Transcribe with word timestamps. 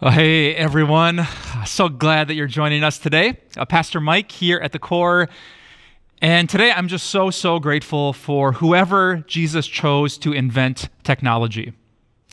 Well, 0.00 0.12
hey, 0.12 0.54
everyone. 0.54 1.26
So 1.66 1.88
glad 1.88 2.28
that 2.28 2.34
you're 2.34 2.46
joining 2.46 2.84
us 2.84 3.00
today. 3.00 3.36
Uh, 3.56 3.64
Pastor 3.64 4.00
Mike 4.00 4.30
here 4.30 4.58
at 4.58 4.70
the 4.70 4.78
core. 4.78 5.28
And 6.22 6.48
today 6.48 6.70
I'm 6.70 6.86
just 6.86 7.08
so, 7.08 7.30
so 7.30 7.58
grateful 7.58 8.12
for 8.12 8.52
whoever 8.52 9.24
Jesus 9.26 9.66
chose 9.66 10.16
to 10.18 10.32
invent 10.32 10.88
technology. 11.02 11.72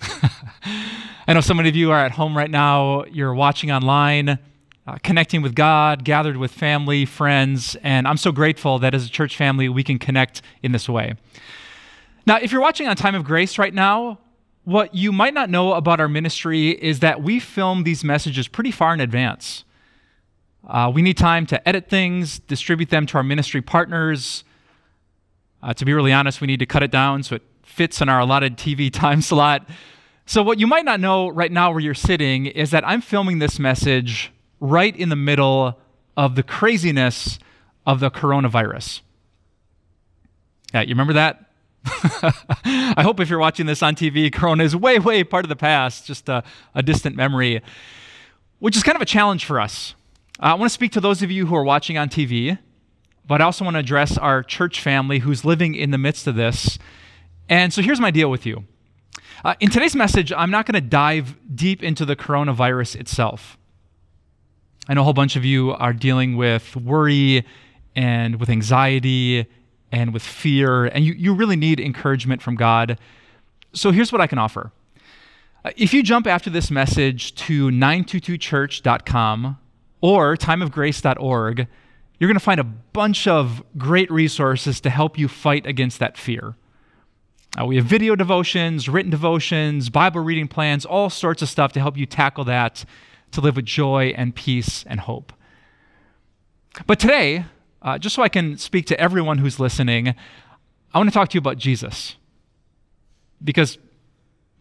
I 1.28 1.34
know 1.34 1.42
so 1.42 1.56
many 1.56 1.68
of 1.68 1.76
you 1.76 1.90
are 1.90 2.06
at 2.06 2.12
home 2.12 2.38
right 2.38 2.52
now, 2.52 3.04
you're 3.06 3.34
watching 3.34 3.72
online, 3.72 4.38
uh, 4.86 4.98
connecting 5.02 5.42
with 5.42 5.56
God, 5.56 6.04
gathered 6.04 6.38
with 6.38 6.52
family, 6.52 7.04
friends, 7.04 7.76
and 7.82 8.08
I'm 8.08 8.18
so 8.18 8.32
grateful 8.32 8.78
that 8.78 8.94
as 8.94 9.08
a 9.08 9.10
church 9.10 9.36
family 9.36 9.70
we 9.70 9.84
can 9.84 9.98
connect 9.98 10.44
in 10.62 10.72
this 10.72 10.88
way. 10.88 11.16
Now, 12.28 12.38
if 12.38 12.52
you're 12.52 12.62
watching 12.62 12.88
on 12.88 12.96
Time 12.96 13.16
of 13.16 13.24
Grace 13.24 13.58
right 13.58 13.74
now, 13.74 14.20
what 14.66 14.96
you 14.96 15.12
might 15.12 15.34
not 15.34 15.50
know 15.50 15.74
about 15.74 16.00
our 16.00 16.08
ministry 16.08 16.70
is 16.70 17.00
that 17.00 17.22
we 17.22 17.40
film 17.40 17.84
these 17.84 18.04
messages 18.04 18.48
pretty 18.48 18.72
far 18.72 18.94
in 18.94 19.00
advance. 19.00 19.64
Uh, 20.68 20.92
we 20.94 21.04
need 21.04 21.18
time 21.18 21.46
to 21.46 21.68
edit 21.68 21.88
things, 21.88 22.40
distribute 22.40 22.90
them 22.90 23.06
to 23.06 23.18
our 23.18 23.24
ministry 23.24 23.62
partners. 23.62 24.44
Uh, 25.62 25.74
to 25.74 25.86
be 25.86 25.94
really 25.94 26.12
honest, 26.12 26.42
we 26.42 26.48
need 26.48 26.60
to 26.60 26.66
cut 26.66 26.82
it 26.82 26.90
down 26.90 27.22
so 27.22 27.36
it 27.36 27.44
fits 27.62 28.02
in 28.02 28.10
our 28.10 28.20
allotted 28.20 28.58
TV 28.58 28.92
time 28.94 29.22
slot. 29.22 29.70
So, 30.26 30.42
what 30.42 30.60
you 30.60 30.66
might 30.66 30.86
not 30.86 31.00
know 31.00 31.30
right 31.30 31.52
now 31.52 31.72
where 31.72 31.80
you're 31.80 31.94
sitting 31.94 32.48
is 32.48 32.72
that 32.72 32.88
I'm 32.88 33.02
filming 33.02 33.38
this 33.38 33.60
message 33.60 34.32
right 34.60 34.96
in 34.96 35.10
the 35.10 35.16
middle 35.16 35.78
of 36.18 36.34
the 36.34 36.42
craziness 36.42 37.38
of 37.86 38.00
the 38.00 38.10
coronavirus. 38.10 39.02
Yeah, 40.74 40.82
you 40.82 40.90
remember 40.90 41.14
that? 41.14 41.46
I 42.66 43.02
hope 43.04 43.20
if 43.20 43.30
you're 43.30 43.40
watching 43.40 43.66
this 43.66 43.84
on 43.84 43.96
TV, 43.96 44.34
Corona 44.34 44.64
is 44.64 44.76
way, 44.76 44.98
way 44.98 45.24
part 45.24 45.46
of 45.46 45.50
the 45.50 45.56
past, 45.56 46.06
just 46.06 46.28
a, 46.30 46.44
a 46.74 46.82
distant 46.82 47.16
memory, 47.16 47.62
which 48.60 48.76
is 48.76 48.84
kind 48.84 48.96
of 48.96 49.02
a 49.02 49.06
challenge 49.06 49.46
for 49.46 49.60
us. 49.60 49.94
Uh, 50.40 50.48
I 50.48 50.54
want 50.56 50.70
to 50.70 50.74
speak 50.74 50.92
to 50.94 51.02
those 51.02 51.22
of 51.22 51.30
you 51.30 51.46
who 51.46 51.56
are 51.56 51.64
watching 51.64 51.98
on 51.98 52.10
TV, 52.10 52.58
but 53.28 53.42
I 53.42 53.46
also 53.46 53.64
want 53.64 53.76
to 53.76 53.80
address 53.80 54.18
our 54.18 54.42
church 54.42 54.82
family 54.82 55.20
who's 55.20 55.46
living 55.46 55.76
in 55.76 55.92
the 55.92 55.98
midst 55.98 56.26
of 56.28 56.36
this. 56.36 56.80
And 57.50 57.72
so 57.72 57.82
here's 57.82 58.00
my 58.00 58.12
deal 58.12 58.32
with 58.32 58.46
you. 58.46 58.64
Uh, 59.44 59.54
in 59.60 59.70
today's 59.70 59.96
message, 59.96 60.34
I'm 60.34 60.50
not 60.50 60.66
going 60.66 60.82
to 60.82 60.88
dive 60.88 61.36
deep 61.54 61.84
into 61.84 62.04
the 62.06 62.16
coronavirus 62.16 62.96
itself. 62.96 63.58
I 64.88 64.96
know 64.96 65.02
a 65.02 65.04
whole 65.04 65.14
bunch 65.14 65.36
of 65.36 65.46
you 65.46 65.72
are 65.72 65.94
dealing 65.94 66.36
with 66.36 66.76
worry 66.76 67.46
and 67.96 68.40
with 68.40 68.50
anxiety 68.50 69.46
and 69.96 70.14
with 70.14 70.24
fear, 70.24 70.86
and 70.86 71.06
you, 71.06 71.14
you 71.14 71.34
really 71.34 71.56
need 71.56 71.80
encouragement 71.80 72.42
from 72.42 72.56
God. 72.56 73.00
So 73.74 73.92
here's 73.92 74.12
what 74.12 74.20
I 74.20 74.28
can 74.28 74.38
offer. 74.38 74.72
Uh, 75.64 75.72
if 75.78 75.94
you 75.94 76.04
jump 76.04 76.28
after 76.28 76.50
this 76.50 76.70
message 76.70 77.34
to 77.36 77.70
922church.com 77.70 79.58
or 80.02 80.36
timeofgrace.org, 80.36 81.68
you're 82.20 82.28
going 82.28 82.36
to 82.36 82.44
find 82.44 82.60
a 82.60 82.66
bunch 82.66 83.26
of 83.26 83.64
great 83.78 84.12
resources 84.12 84.82
to 84.82 84.90
help 84.90 85.18
you 85.18 85.28
fight 85.28 85.66
against 85.66 86.00
that 86.00 86.18
fear. 86.18 86.56
Uh, 87.60 87.66
we 87.66 87.78
have 87.78 87.86
video 87.86 88.16
devotions, 88.16 88.90
written 88.90 89.12
devotions, 89.12 89.90
Bible 89.90 90.22
reading 90.22 90.50
plans, 90.50 90.86
all 90.86 91.10
sorts 91.10 91.42
of 91.42 91.48
stuff 91.48 91.72
to 91.72 91.80
help 91.80 91.96
you 91.96 92.06
tackle 92.06 92.44
that, 92.44 92.84
to 93.32 93.40
live 93.40 93.56
with 93.56 93.66
joy 93.66 94.14
and 94.18 94.36
peace 94.36 94.84
and 94.88 95.00
hope. 95.00 95.32
But 96.86 97.00
today, 97.00 97.46
uh, 97.86 98.00
just 98.00 98.16
so 98.16 98.24
I 98.24 98.30
can 98.30 98.58
speak 98.58 98.88
to 98.88 99.00
everyone 99.00 99.38
who's 99.38 99.60
listening, 99.60 100.16
I 100.92 100.98
want 100.98 101.08
to 101.08 101.14
talk 101.14 101.30
to 101.30 101.36
you 101.36 101.40
about 101.40 101.60
Jesus. 101.60 102.16
Because 103.44 103.78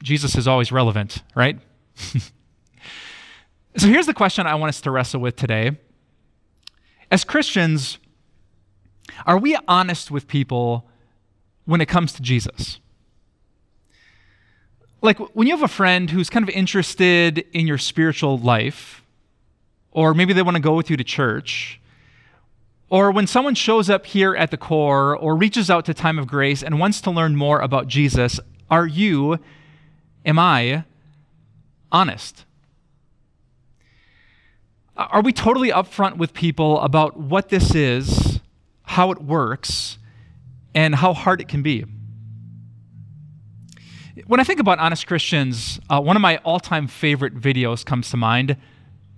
Jesus 0.03 0.37
is 0.37 0.47
always 0.47 0.71
relevant, 0.71 1.23
right? 1.35 1.59
so 1.97 2.21
here's 3.79 4.05
the 4.05 4.13
question 4.13 4.47
I 4.47 4.55
want 4.57 4.69
us 4.69 4.83
to 4.83 4.91
wrestle 4.91 5.23
with 5.23 5.37
today. 5.37 5.71
As 7.11 7.25
Christians, 7.25 7.99
are 9.25 9.39
we 9.39 9.57
honest 9.67 10.11
with 10.11 10.29
people 10.29 10.87
when 11.65 11.81
it 11.81 11.87
comes 11.87 12.13
to 12.13 12.23
Jesus? 12.23 12.79
Like 15.01 15.19
when 15.35 15.47
you 15.47 15.57
have 15.57 15.63
a 15.63 15.69
friend 15.69 16.11
who's 16.11 16.29
kind 16.29 16.43
of 16.43 16.51
interested 16.51 17.39
in 17.55 17.67
your 17.67 17.79
spiritual 17.79 18.37
life, 18.37 19.03
or 19.93 20.13
maybe 20.13 20.35
they 20.35 20.43
want 20.43 20.57
to 20.57 20.63
go 20.63 20.75
with 20.75 20.91
you 20.91 20.99
to 20.99 21.05
church, 21.05 21.81
or 22.91 23.11
when 23.11 23.27
someone 23.27 23.55
shows 23.55 23.89
up 23.89 24.07
here 24.07 24.35
at 24.35 24.51
the 24.51 24.57
core 24.57 25.17
or 25.17 25.37
reaches 25.37 25.71
out 25.71 25.85
to 25.87 25.95
Time 25.95 26.19
of 26.19 26.27
Grace 26.27 26.63
and 26.63 26.79
wants 26.79 27.01
to 27.03 27.11
learn 27.11 27.37
more 27.37 27.61
about 27.61 27.89
Jesus, 27.89 28.39
are 28.71 28.87
you, 28.87 29.39
am 30.25 30.39
I, 30.39 30.85
honest? 31.91 32.45
Are 34.97 35.23
we 35.23 35.33
totally 35.33 35.71
upfront 35.71 36.19
with 36.19 36.35
people 36.35 36.81
about 36.81 37.17
what 37.17 37.49
this 37.49 37.75
is, 37.75 38.41
how 38.83 39.11
it 39.11 39.23
works, 39.23 39.99
and 40.75 40.95
how 40.95 41.15
hard 41.15 41.41
it 41.41 41.49
can 41.49 41.63
be? 41.63 41.85
When 44.27 44.39
I 44.39 44.45
think 44.45 44.61
about 44.61 44.79
honest 44.79 45.07
Christians, 45.09 45.81
uh, 45.91 46.01
one 46.01 46.15
of 46.15 46.23
my 46.23 46.37
all 46.39 46.61
time 46.61 46.87
favorite 46.87 47.35
videos 47.35 47.85
comes 47.85 48.11
to 48.11 48.17
mind. 48.17 48.57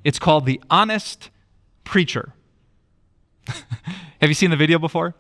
It's 0.05 0.19
called 0.19 0.47
The 0.47 0.61
Honest 0.71 1.31
Preacher. 1.85 2.33
Have 4.21 4.31
you 4.31 4.35
seen 4.35 4.51
the 4.51 4.57
video 4.57 4.79
before? 4.79 5.15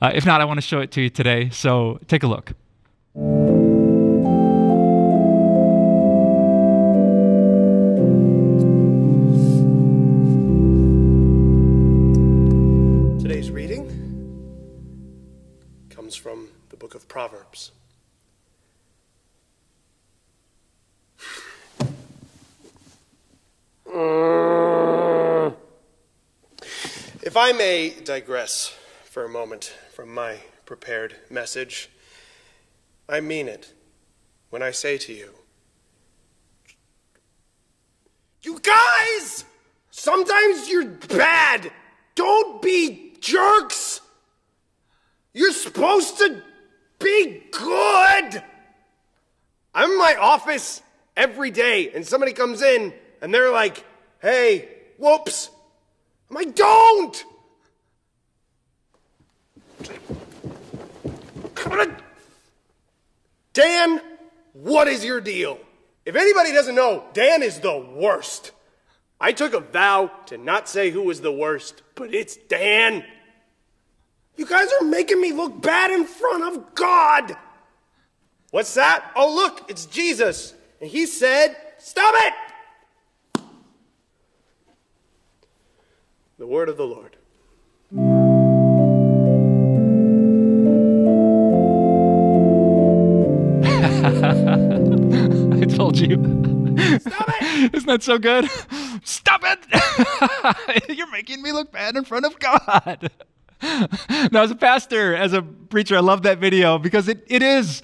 Uh, 0.00 0.12
if 0.14 0.26
not, 0.26 0.40
I 0.40 0.44
want 0.44 0.58
to 0.58 0.66
show 0.66 0.80
it 0.80 0.90
to 0.92 1.02
you 1.02 1.10
today. 1.10 1.50
So 1.50 1.98
take 2.06 2.22
a 2.22 2.26
look. 2.26 2.52
If 27.36 27.42
I 27.42 27.52
may 27.52 27.90
digress 27.90 28.74
for 29.04 29.22
a 29.22 29.28
moment 29.28 29.74
from 29.92 30.14
my 30.14 30.38
prepared 30.64 31.16
message, 31.28 31.90
I 33.10 33.20
mean 33.20 33.46
it 33.46 33.74
when 34.48 34.62
I 34.62 34.70
say 34.70 34.96
to 34.96 35.12
you, 35.12 35.34
You 38.40 38.58
guys! 38.60 39.44
Sometimes 39.90 40.70
you're 40.70 40.86
bad! 40.86 41.70
Don't 42.14 42.62
be 42.62 43.12
jerks! 43.20 44.00
You're 45.34 45.52
supposed 45.52 46.16
to 46.16 46.42
be 46.98 47.42
good! 47.52 48.42
I'm 49.74 49.90
in 49.90 49.98
my 49.98 50.16
office 50.18 50.80
every 51.14 51.50
day, 51.50 51.90
and 51.90 52.06
somebody 52.06 52.32
comes 52.32 52.62
in 52.62 52.94
and 53.20 53.34
they're 53.34 53.52
like, 53.52 53.84
Hey, 54.22 54.70
whoops! 54.96 55.50
I'm 56.30 56.36
like, 56.36 56.54
don't! 56.54 57.24
Dan, 63.52 64.02
what 64.52 64.86
is 64.86 65.04
your 65.04 65.20
deal? 65.20 65.58
If 66.04 66.14
anybody 66.14 66.52
doesn't 66.52 66.74
know, 66.74 67.04
Dan 67.14 67.42
is 67.42 67.60
the 67.60 67.78
worst. 67.78 68.52
I 69.20 69.32
took 69.32 69.54
a 69.54 69.60
vow 69.60 70.10
to 70.26 70.36
not 70.36 70.68
say 70.68 70.90
who 70.90 71.02
was 71.02 71.22
the 71.22 71.32
worst, 71.32 71.82
but 71.94 72.12
it's 72.12 72.36
Dan. 72.36 73.02
You 74.36 74.44
guys 74.44 74.68
are 74.80 74.84
making 74.84 75.20
me 75.20 75.32
look 75.32 75.62
bad 75.62 75.90
in 75.90 76.04
front 76.04 76.44
of 76.44 76.74
God. 76.74 77.34
What's 78.50 78.74
that? 78.74 79.10
Oh, 79.16 79.34
look, 79.34 79.70
it's 79.70 79.86
Jesus. 79.86 80.54
And 80.80 80.90
he 80.90 81.06
said, 81.06 81.56
Stop 81.78 82.14
it! 82.18 82.34
The 86.38 86.46
word 86.46 86.68
of 86.68 86.76
the 86.76 86.84
Lord. 86.84 87.16
I 95.62 95.64
told 95.74 95.96
you. 95.96 96.16
Stop 96.98 97.30
it! 97.40 97.74
Isn't 97.74 97.86
that 97.86 98.02
so 98.02 98.18
good? 98.18 98.50
Stop 99.02 99.44
it! 99.44 100.88
You're 100.98 101.10
making 101.10 101.40
me 101.40 101.52
look 101.52 101.72
bad 101.72 101.96
in 101.96 102.04
front 102.04 102.26
of 102.26 102.38
God. 102.38 103.10
now, 104.30 104.42
as 104.42 104.50
a 104.50 104.56
pastor, 104.56 105.16
as 105.16 105.32
a 105.32 105.40
preacher, 105.40 105.96
I 105.96 106.00
love 106.00 106.20
that 106.24 106.36
video 106.36 106.78
because 106.78 107.08
it, 107.08 107.24
it 107.28 107.42
is 107.42 107.80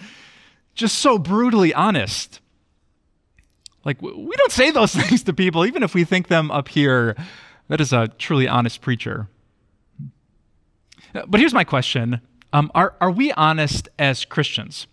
just 0.74 0.98
so 0.98 1.18
brutally 1.18 1.72
honest. 1.72 2.42
Like, 3.82 4.02
we 4.02 4.36
don't 4.36 4.52
say 4.52 4.70
those 4.70 4.94
things 4.94 5.22
to 5.22 5.32
people, 5.32 5.64
even 5.64 5.82
if 5.82 5.94
we 5.94 6.04
think 6.04 6.28
them 6.28 6.50
up 6.50 6.68
here. 6.68 7.16
That 7.72 7.80
is 7.80 7.94
a 7.94 8.08
truly 8.18 8.46
honest 8.46 8.82
preacher. 8.82 9.28
But 11.14 11.40
here's 11.40 11.54
my 11.54 11.64
question 11.64 12.20
um, 12.52 12.70
are, 12.74 12.94
are 13.00 13.10
we 13.10 13.32
honest 13.32 13.88
as 13.98 14.26
Christians? 14.26 14.86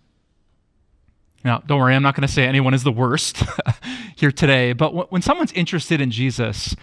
Now, 1.44 1.62
don't 1.68 1.78
worry, 1.78 1.94
I'm 1.94 2.04
not 2.04 2.16
going 2.16 2.26
to 2.26 2.34
say 2.34 2.46
anyone 2.46 2.74
is 2.74 2.84
the 2.84 2.92
worst 2.94 3.44
here 4.16 4.32
today, 4.32 4.72
but 4.72 5.12
when 5.12 5.22
someone's 5.22 5.52
interested 5.52 6.00
in 6.00 6.10
Jesus, 6.10 6.74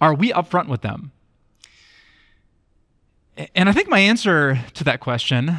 are 0.00 0.14
we 0.14 0.32
upfront 0.32 0.68
with 0.68 0.82
them? 0.82 1.10
And 3.56 3.68
I 3.68 3.72
think 3.72 3.88
my 3.88 3.98
answer 3.98 4.60
to 4.74 4.84
that 4.84 5.00
question, 5.00 5.58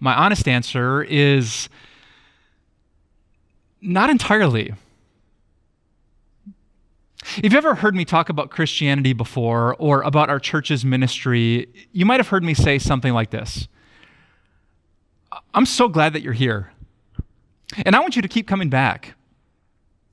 my 0.00 0.14
honest 0.14 0.48
answer, 0.48 1.02
is 1.02 1.68
not 3.82 4.08
entirely. 4.08 4.72
If 7.38 7.44
you've 7.44 7.54
ever 7.54 7.74
heard 7.74 7.94
me 7.94 8.04
talk 8.04 8.28
about 8.28 8.50
Christianity 8.50 9.12
before 9.12 9.74
or 9.78 10.02
about 10.02 10.28
our 10.28 10.38
church's 10.38 10.84
ministry, 10.84 11.68
you 11.92 12.04
might 12.04 12.20
have 12.20 12.28
heard 12.28 12.44
me 12.44 12.54
say 12.54 12.78
something 12.78 13.12
like 13.12 13.30
this 13.30 13.68
I'm 15.52 15.66
so 15.66 15.88
glad 15.88 16.12
that 16.12 16.22
you're 16.22 16.32
here. 16.32 16.72
And 17.84 17.96
I 17.96 18.00
want 18.00 18.16
you 18.16 18.22
to 18.22 18.28
keep 18.28 18.46
coming 18.46 18.68
back. 18.68 19.14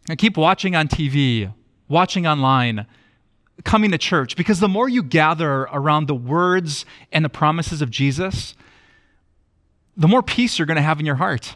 And 0.10 0.18
keep 0.18 0.36
watching 0.36 0.76
on 0.76 0.88
TV, 0.88 1.54
watching 1.88 2.26
online, 2.26 2.88
coming 3.64 3.92
to 3.92 3.98
church, 4.00 4.36
because 4.36 4.60
the 4.60 4.68
more 4.68 4.90
you 4.90 5.04
gather 5.04 5.62
around 5.72 6.08
the 6.08 6.16
words 6.16 6.86
and 7.12 7.24
the 7.24 7.30
promises 7.30 7.84
of 7.84 7.92
Jesus, 7.92 8.56
the 9.96 10.08
more 10.08 10.24
peace 10.24 10.58
you're 10.58 10.66
going 10.66 10.78
to 10.78 10.82
have 10.82 11.00
in 11.00 11.06
your 11.06 11.16
heart. 11.16 11.56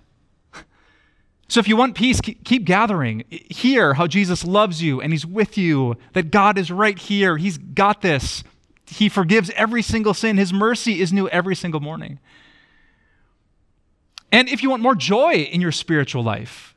So 1.47 1.59
if 1.59 1.67
you 1.67 1.77
want 1.77 1.95
peace, 1.95 2.19
keep 2.21 2.65
gathering. 2.65 3.23
Hear 3.29 3.93
how 3.93 4.07
Jesus 4.07 4.43
loves 4.43 4.81
you 4.81 4.99
and 4.99 5.13
he's 5.13 5.25
with 5.25 5.57
you, 5.57 5.95
that 6.13 6.31
God 6.31 6.57
is 6.57 6.71
right 6.71 6.97
here. 6.97 7.37
He's 7.37 7.57
got 7.57 8.01
this. 8.01 8.43
He 8.87 9.09
forgives 9.09 9.51
every 9.51 9.81
single 9.81 10.13
sin. 10.13 10.37
His 10.37 10.51
mercy 10.51 11.01
is 11.01 11.13
new 11.13 11.29
every 11.29 11.55
single 11.55 11.79
morning. 11.79 12.19
And 14.31 14.49
if 14.49 14.63
you 14.63 14.69
want 14.69 14.81
more 14.81 14.95
joy 14.95 15.33
in 15.35 15.61
your 15.61 15.71
spiritual 15.71 16.23
life, 16.23 16.75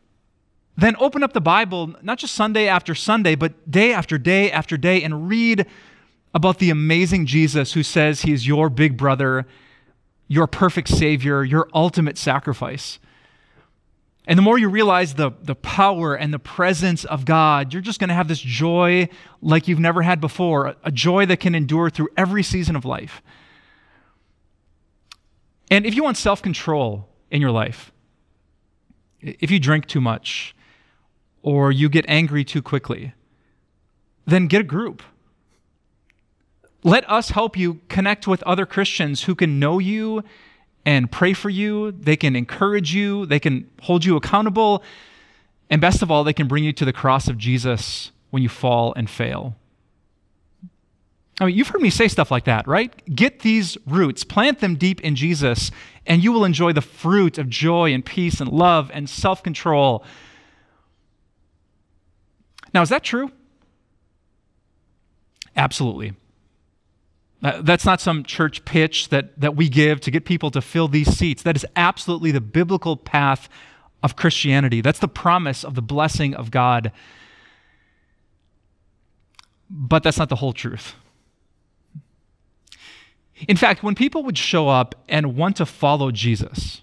then 0.76 0.94
open 1.00 1.24
up 1.24 1.32
the 1.32 1.40
Bible, 1.40 1.94
not 2.02 2.18
just 2.18 2.34
Sunday 2.34 2.68
after 2.68 2.94
Sunday, 2.94 3.34
but 3.34 3.68
day 3.68 3.92
after 3.92 4.16
day 4.16 4.50
after 4.52 4.76
day, 4.76 5.02
and 5.02 5.28
read 5.28 5.66
about 6.34 6.60
the 6.60 6.70
amazing 6.70 7.26
Jesus 7.26 7.72
who 7.72 7.82
says 7.82 8.22
he 8.22 8.32
is 8.32 8.46
your 8.46 8.68
big 8.68 8.96
brother, 8.96 9.44
your 10.28 10.46
perfect 10.46 10.88
Savior, 10.88 11.42
your 11.42 11.68
ultimate 11.74 12.16
sacrifice. 12.16 13.00
And 14.28 14.36
the 14.36 14.42
more 14.42 14.58
you 14.58 14.68
realize 14.68 15.14
the, 15.14 15.30
the 15.40 15.54
power 15.54 16.14
and 16.14 16.34
the 16.34 16.38
presence 16.38 17.06
of 17.06 17.24
God, 17.24 17.72
you're 17.72 17.80
just 17.80 17.98
going 17.98 18.08
to 18.08 18.14
have 18.14 18.28
this 18.28 18.38
joy 18.38 19.08
like 19.40 19.66
you've 19.66 19.78
never 19.80 20.02
had 20.02 20.20
before, 20.20 20.76
a, 20.84 20.92
joy 20.92 21.24
that 21.24 21.40
can 21.40 21.54
endure 21.54 21.88
through 21.88 22.10
every 22.14 22.42
season 22.42 22.76
of 22.76 22.84
life. 22.84 23.22
And 25.70 25.86
if 25.86 25.94
you 25.94 26.04
want 26.04 26.18
self 26.18 26.42
control 26.42 27.08
in 27.30 27.40
your 27.40 27.50
life, 27.50 27.90
if 29.22 29.50
you 29.50 29.58
drink 29.58 29.86
too 29.86 30.00
much 30.00 30.54
or 31.40 31.72
you 31.72 31.88
get 31.88 32.04
angry 32.06 32.44
too 32.44 32.60
quickly, 32.60 33.14
then 34.26 34.46
get 34.46 34.60
a 34.60 34.64
group. 34.64 35.02
Let 36.84 37.08
us 37.08 37.30
help 37.30 37.56
you 37.56 37.80
connect 37.88 38.28
with 38.28 38.42
other 38.42 38.66
Christians 38.66 39.22
who 39.22 39.34
can 39.34 39.58
know 39.58 39.78
you 39.78 40.22
and 40.88 41.12
pray 41.12 41.34
for 41.34 41.50
you. 41.50 41.92
They 41.92 42.16
can 42.16 42.34
encourage 42.34 42.94
you. 42.94 43.26
They 43.26 43.38
can 43.38 43.68
hold 43.82 44.06
you 44.06 44.16
accountable. 44.16 44.82
And 45.68 45.82
best 45.82 46.00
of 46.00 46.10
all, 46.10 46.24
they 46.24 46.32
can 46.32 46.48
bring 46.48 46.64
you 46.64 46.72
to 46.72 46.86
the 46.86 46.94
cross 46.94 47.28
of 47.28 47.36
Jesus 47.36 48.10
when 48.30 48.42
you 48.42 48.48
fall 48.48 48.94
and 48.96 49.10
fail. 49.10 49.54
I 51.38 51.44
mean, 51.44 51.56
you've 51.56 51.68
heard 51.68 51.82
me 51.82 51.90
say 51.90 52.08
stuff 52.08 52.30
like 52.30 52.46
that, 52.46 52.66
right? 52.66 52.90
Get 53.14 53.40
these 53.40 53.76
roots, 53.86 54.24
plant 54.24 54.60
them 54.60 54.76
deep 54.76 55.02
in 55.02 55.14
Jesus, 55.14 55.70
and 56.06 56.24
you 56.24 56.32
will 56.32 56.46
enjoy 56.46 56.72
the 56.72 56.80
fruit 56.80 57.36
of 57.36 57.50
joy 57.50 57.92
and 57.92 58.02
peace 58.02 58.40
and 58.40 58.50
love 58.50 58.90
and 58.94 59.10
self 59.10 59.42
control. 59.42 60.02
Now, 62.72 62.80
is 62.80 62.88
that 62.88 63.04
true? 63.04 63.30
Absolutely. 65.54 66.14
Uh, 67.42 67.62
that's 67.62 67.84
not 67.84 68.00
some 68.00 68.24
church 68.24 68.64
pitch 68.64 69.10
that, 69.10 69.38
that 69.40 69.54
we 69.54 69.68
give 69.68 70.00
to 70.00 70.10
get 70.10 70.24
people 70.24 70.50
to 70.50 70.60
fill 70.60 70.88
these 70.88 71.16
seats. 71.16 71.42
That 71.42 71.54
is 71.54 71.64
absolutely 71.76 72.32
the 72.32 72.40
biblical 72.40 72.96
path 72.96 73.48
of 74.02 74.16
Christianity. 74.16 74.80
That's 74.80 74.98
the 74.98 75.08
promise 75.08 75.64
of 75.64 75.74
the 75.74 75.82
blessing 75.82 76.34
of 76.34 76.50
God. 76.50 76.90
But 79.70 80.02
that's 80.02 80.18
not 80.18 80.28
the 80.28 80.36
whole 80.36 80.52
truth. 80.52 80.94
In 83.46 83.56
fact, 83.56 83.84
when 83.84 83.94
people 83.94 84.24
would 84.24 84.38
show 84.38 84.68
up 84.68 84.96
and 85.08 85.36
want 85.36 85.56
to 85.56 85.66
follow 85.66 86.10
Jesus, 86.10 86.80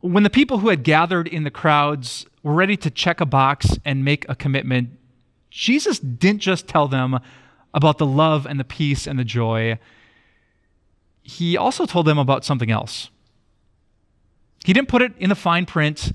when 0.00 0.22
the 0.22 0.30
people 0.30 0.58
who 0.58 0.68
had 0.68 0.84
gathered 0.84 1.26
in 1.26 1.42
the 1.42 1.50
crowds 1.50 2.26
were 2.42 2.52
ready 2.52 2.76
to 2.76 2.90
check 2.90 3.20
a 3.20 3.26
box 3.26 3.78
and 3.84 4.04
make 4.04 4.28
a 4.28 4.36
commitment, 4.36 4.90
Jesus 5.50 5.98
didn't 5.98 6.40
just 6.40 6.68
tell 6.68 6.86
them, 6.86 7.18
about 7.74 7.98
the 7.98 8.06
love 8.06 8.46
and 8.46 8.58
the 8.58 8.64
peace 8.64 9.06
and 9.06 9.18
the 9.18 9.24
joy, 9.24 9.78
he 11.22 11.56
also 11.56 11.84
told 11.84 12.06
them 12.06 12.18
about 12.18 12.44
something 12.44 12.70
else. 12.70 13.10
He 14.64 14.72
didn't 14.72 14.88
put 14.88 15.02
it 15.02 15.12
in 15.18 15.28
the 15.28 15.34
fine 15.34 15.66
print, 15.66 16.12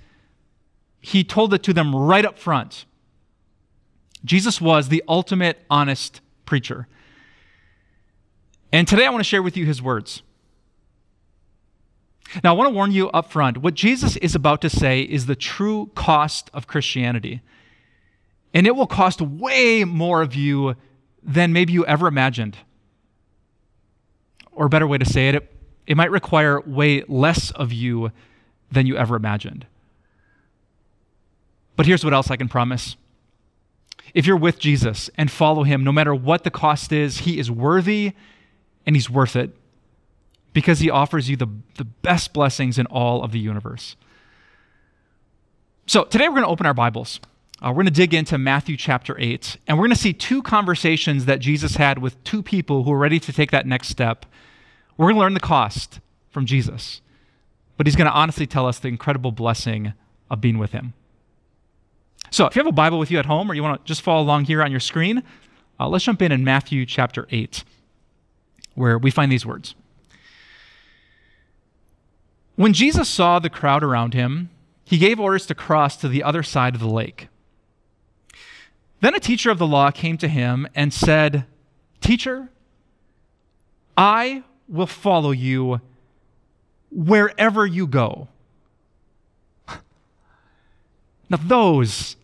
he 1.01 1.23
told 1.23 1.53
it 1.53 1.61
to 1.63 1.73
them 1.73 1.95
right 1.95 2.25
up 2.25 2.39
front. 2.39 2.85
Jesus 4.25 4.59
was 4.59 4.89
the 4.89 5.03
ultimate 5.07 5.59
honest 5.69 6.21
preacher. 6.45 6.87
And 8.71 8.87
today 8.87 9.05
I 9.05 9.09
want 9.09 9.21
to 9.21 9.29
share 9.29 9.41
with 9.41 9.55
you 9.55 9.65
his 9.65 9.81
words. 9.81 10.21
Now, 12.43 12.53
I 12.53 12.57
want 12.57 12.69
to 12.69 12.75
warn 12.75 12.91
you 12.91 13.09
up 13.09 13.31
front 13.31 13.59
what 13.59 13.73
Jesus 13.73 14.15
is 14.17 14.35
about 14.35 14.61
to 14.61 14.69
say 14.69 15.01
is 15.01 15.25
the 15.25 15.35
true 15.35 15.89
cost 15.95 16.51
of 16.53 16.67
Christianity. 16.67 17.41
And 18.53 18.67
it 18.67 18.75
will 18.75 18.87
cost 18.87 19.21
way 19.21 19.83
more 19.83 20.21
of 20.21 20.35
you 20.35 20.75
than 21.23 21.53
maybe 21.53 21.73
you 21.73 21.85
ever 21.85 22.07
imagined. 22.07 22.57
Or 24.51 24.65
a 24.65 24.69
better 24.69 24.87
way 24.87 24.97
to 24.97 25.05
say 25.05 25.29
it, 25.29 25.35
it, 25.35 25.55
it 25.87 25.97
might 25.97 26.11
require 26.11 26.61
way 26.61 27.03
less 27.07 27.51
of 27.51 27.71
you 27.71 28.11
than 28.71 28.85
you 28.85 28.97
ever 28.97 29.15
imagined. 29.15 29.65
But 31.75 31.85
here's 31.85 32.03
what 32.03 32.13
else 32.13 32.29
I 32.29 32.35
can 32.35 32.49
promise. 32.49 32.97
If 34.13 34.25
you're 34.25 34.37
with 34.37 34.59
Jesus 34.59 35.09
and 35.15 35.31
follow 35.31 35.63
him, 35.63 35.83
no 35.83 35.91
matter 35.91 36.13
what 36.13 36.43
the 36.43 36.51
cost 36.51 36.91
is, 36.91 37.19
he 37.19 37.39
is 37.39 37.49
worthy 37.49 38.13
and 38.85 38.95
he's 38.95 39.09
worth 39.09 39.35
it 39.35 39.55
because 40.51 40.79
he 40.79 40.89
offers 40.89 41.29
you 41.29 41.37
the, 41.37 41.47
the 41.77 41.85
best 41.85 42.33
blessings 42.33 42.77
in 42.77 42.85
all 42.87 43.23
of 43.23 43.31
the 43.31 43.39
universe. 43.39 43.95
So 45.85 46.03
today 46.03 46.27
we're 46.27 46.35
going 46.35 46.43
to 46.43 46.49
open 46.49 46.65
our 46.65 46.73
Bibles 46.73 47.19
uh, 47.61 47.69
we're 47.69 47.83
going 47.83 47.85
to 47.87 47.91
dig 47.91 48.13
into 48.13 48.37
Matthew 48.37 48.77
chapter 48.77 49.19
8, 49.19 49.57
and 49.67 49.77
we're 49.77 49.83
going 49.83 49.95
to 49.95 50.01
see 50.01 50.13
two 50.13 50.41
conversations 50.41 51.25
that 51.25 51.39
Jesus 51.39 51.75
had 51.75 51.99
with 51.99 52.23
two 52.23 52.41
people 52.41 52.83
who 52.83 52.91
are 52.93 52.97
ready 52.97 53.19
to 53.19 53.33
take 53.33 53.51
that 53.51 53.65
next 53.65 53.89
step. 53.89 54.25
We're 54.95 55.07
going 55.07 55.15
to 55.15 55.19
learn 55.19 55.33
the 55.33 55.41
cost 55.41 55.99
from 56.29 56.45
Jesus, 56.45 57.01
but 57.75 57.85
he's 57.85 57.97
going 57.97 58.07
to 58.09 58.13
honestly 58.13 58.47
tell 58.47 58.65
us 58.65 58.79
the 58.79 58.87
incredible 58.87 59.33
blessing 59.33 59.93
of 60.29 60.39
being 60.39 60.57
with 60.57 60.71
him. 60.71 60.93
So, 62.31 62.45
if 62.45 62.55
you 62.55 62.61
have 62.61 62.67
a 62.67 62.71
Bible 62.71 62.99
with 62.99 63.11
you 63.11 63.19
at 63.19 63.25
home 63.25 63.49
or 63.49 63.55
you 63.55 63.63
want 63.63 63.83
to 63.83 63.87
just 63.87 64.01
follow 64.03 64.21
along 64.21 64.45
here 64.45 64.63
on 64.63 64.71
your 64.71 64.79
screen, 64.79 65.23
uh, 65.79 65.89
let's 65.89 66.05
jump 66.05 66.21
in 66.21 66.31
in 66.31 66.43
Matthew 66.43 66.85
chapter 66.85 67.27
8, 67.29 67.63
where 68.75 68.97
we 68.97 69.11
find 69.11 69.31
these 69.31 69.45
words. 69.45 69.75
When 72.55 72.73
Jesus 72.73 73.09
saw 73.09 73.39
the 73.39 73.49
crowd 73.49 73.83
around 73.83 74.13
him, 74.13 74.49
he 74.85 74.97
gave 74.97 75.19
orders 75.19 75.45
to 75.47 75.55
cross 75.55 75.95
to 75.97 76.07
the 76.07 76.23
other 76.23 76.43
side 76.43 76.75
of 76.75 76.81
the 76.81 76.89
lake. 76.89 77.28
Then 79.01 79.15
a 79.15 79.19
teacher 79.19 79.49
of 79.49 79.59
the 79.59 79.67
law 79.67 79.91
came 79.91 80.17
to 80.17 80.27
him 80.27 80.67
and 80.75 80.93
said, 80.93 81.45
Teacher, 82.01 82.49
I 83.97 84.43
will 84.67 84.87
follow 84.87 85.31
you 85.31 85.81
wherever 86.91 87.65
you 87.65 87.87
go. 87.87 88.27
Now, 91.31 91.37
those 91.43 92.15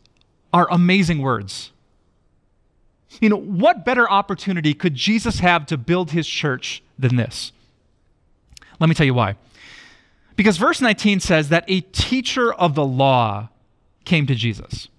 are 0.51 0.67
amazing 0.71 1.19
words. 1.19 1.71
You 3.21 3.29
know, 3.29 3.39
what 3.39 3.85
better 3.85 4.09
opportunity 4.09 4.73
could 4.73 4.95
Jesus 4.95 5.39
have 5.39 5.67
to 5.67 5.77
build 5.77 6.11
his 6.11 6.27
church 6.27 6.81
than 6.97 7.15
this? 7.15 7.51
Let 8.79 8.87
me 8.89 8.95
tell 8.95 9.05
you 9.05 9.13
why. 9.13 9.35
Because 10.35 10.57
verse 10.57 10.81
19 10.81 11.19
says 11.19 11.49
that 11.49 11.65
a 11.67 11.81
teacher 11.81 12.53
of 12.53 12.75
the 12.75 12.85
law 12.85 13.49
came 14.03 14.25
to 14.27 14.35
Jesus. 14.35 14.89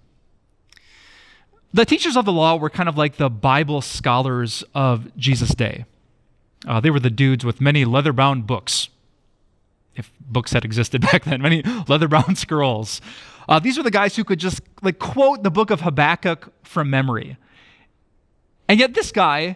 The 1.73 1.85
teachers 1.85 2.15
of 2.15 2.25
the 2.25 2.31
law 2.31 2.55
were 2.55 2.69
kind 2.69 2.89
of 2.89 2.97
like 2.97 3.17
the 3.17 3.29
Bible 3.29 3.81
scholars 3.81 4.63
of 4.73 5.15
Jesus' 5.17 5.53
day. 5.53 5.85
Uh, 6.65 6.79
they 6.79 6.89
were 6.89 6.99
the 6.99 7.09
dudes 7.09 7.45
with 7.45 7.61
many 7.61 7.85
leather 7.85 8.13
bound 8.13 8.47
books, 8.47 8.89
if 9.95 10.11
books 10.19 10.53
had 10.53 10.65
existed 10.65 11.01
back 11.11 11.25
then, 11.25 11.41
many 11.41 11.61
leather 11.87 12.07
bound 12.07 12.37
scrolls. 12.45 13.01
Uh, 13.49 13.59
these 13.59 13.77
were 13.77 13.83
the 13.83 13.91
guys 13.91 14.15
who 14.15 14.23
could 14.23 14.39
just 14.39 14.61
like 14.81 14.99
quote 14.99 15.43
the 15.43 15.51
book 15.51 15.69
of 15.69 15.81
Habakkuk 15.81 16.51
from 16.63 16.89
memory. 16.89 17.37
And 18.67 18.79
yet, 18.79 18.93
this 18.93 19.11
guy 19.11 19.55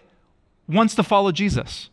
wants 0.68 0.94
to 0.94 1.02
follow 1.02 1.32
Jesus. 1.32 1.90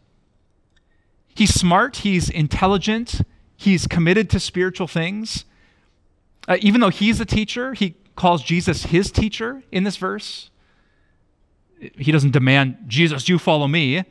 He's 1.36 1.54
smart, 1.54 1.98
he's 1.98 2.30
intelligent, 2.30 3.22
he's 3.58 3.88
committed 3.88 4.30
to 4.32 4.40
spiritual 4.40 4.88
things, 4.88 5.46
Uh, 6.48 6.58
even 6.62 6.82
though 6.82 6.90
he's 6.90 7.20
a 7.22 7.26
teacher, 7.26 7.74
he 7.74 7.96
calls 8.20 8.44
Jesus 8.44 8.84
his 8.84 9.12
teacher 9.12 9.64
in 9.72 9.86
this 9.86 9.96
verse. 9.96 10.52
He 11.98 12.12
doesn't 12.12 12.32
demand, 12.32 12.78
Jesus, 12.86 13.30
you 13.30 13.40
follow 13.40 13.66
me. 13.66 14.04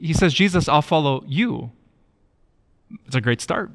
He 0.00 0.12
says, 0.12 0.34
Jesus, 0.34 0.68
I'll 0.68 0.82
follow 0.82 1.22
you. 1.24 1.70
It's 3.06 3.14
a 3.14 3.20
great 3.20 3.40
start. 3.40 3.70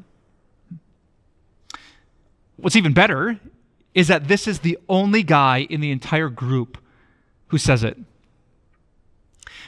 What's 2.57 2.75
even 2.75 2.91
better 2.91 3.39
is 3.93 4.09
that 4.09 4.27
this 4.27 4.49
is 4.49 4.59
the 4.59 4.77
only 4.89 5.23
guy 5.23 5.65
in 5.69 5.79
the 5.79 5.91
entire 5.91 6.29
group 6.29 6.77
who 7.47 7.57
says 7.57 7.85
it. 7.85 7.97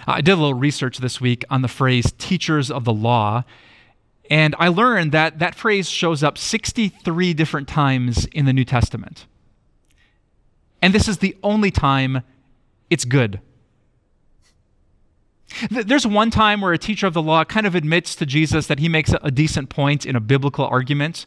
I 0.06 0.20
did 0.20 0.34
a 0.34 0.36
little 0.36 0.54
research 0.54 0.98
this 0.98 1.22
week 1.22 1.46
on 1.50 1.62
the 1.62 1.70
phrase 1.70 2.12
teachers 2.18 2.70
of 2.70 2.84
the 2.84 2.94
law, 2.94 3.46
and 4.30 4.56
I 4.60 4.68
learned 4.68 5.14
that 5.14 5.40
that 5.40 5.56
phrase 5.56 5.90
shows 5.90 6.22
up 6.22 6.38
63 6.38 7.34
different 7.34 7.70
times 7.70 8.26
in 8.26 8.46
the 8.46 8.54
New 8.54 8.66
Testament. 8.66 9.26
And 10.84 10.94
this 10.94 11.08
is 11.08 11.20
the 11.20 11.38
only 11.44 11.72
time 11.72 12.24
it's 12.90 13.06
good. 13.06 13.40
There's 15.72 16.06
one 16.06 16.30
time 16.30 16.60
where 16.60 16.74
a 16.74 16.78
teacher 16.78 17.08
of 17.08 17.14
the 17.14 17.22
law 17.22 17.46
kind 17.46 17.66
of 17.66 17.74
admits 17.74 18.16
to 18.16 18.26
Jesus 18.26 18.68
that 18.68 18.80
he 18.80 18.90
makes 18.90 19.14
a 19.22 19.32
decent 19.32 19.70
point 19.70 20.06
in 20.06 20.18
a 20.18 20.20
biblical 20.20 20.66
argument, 20.66 21.26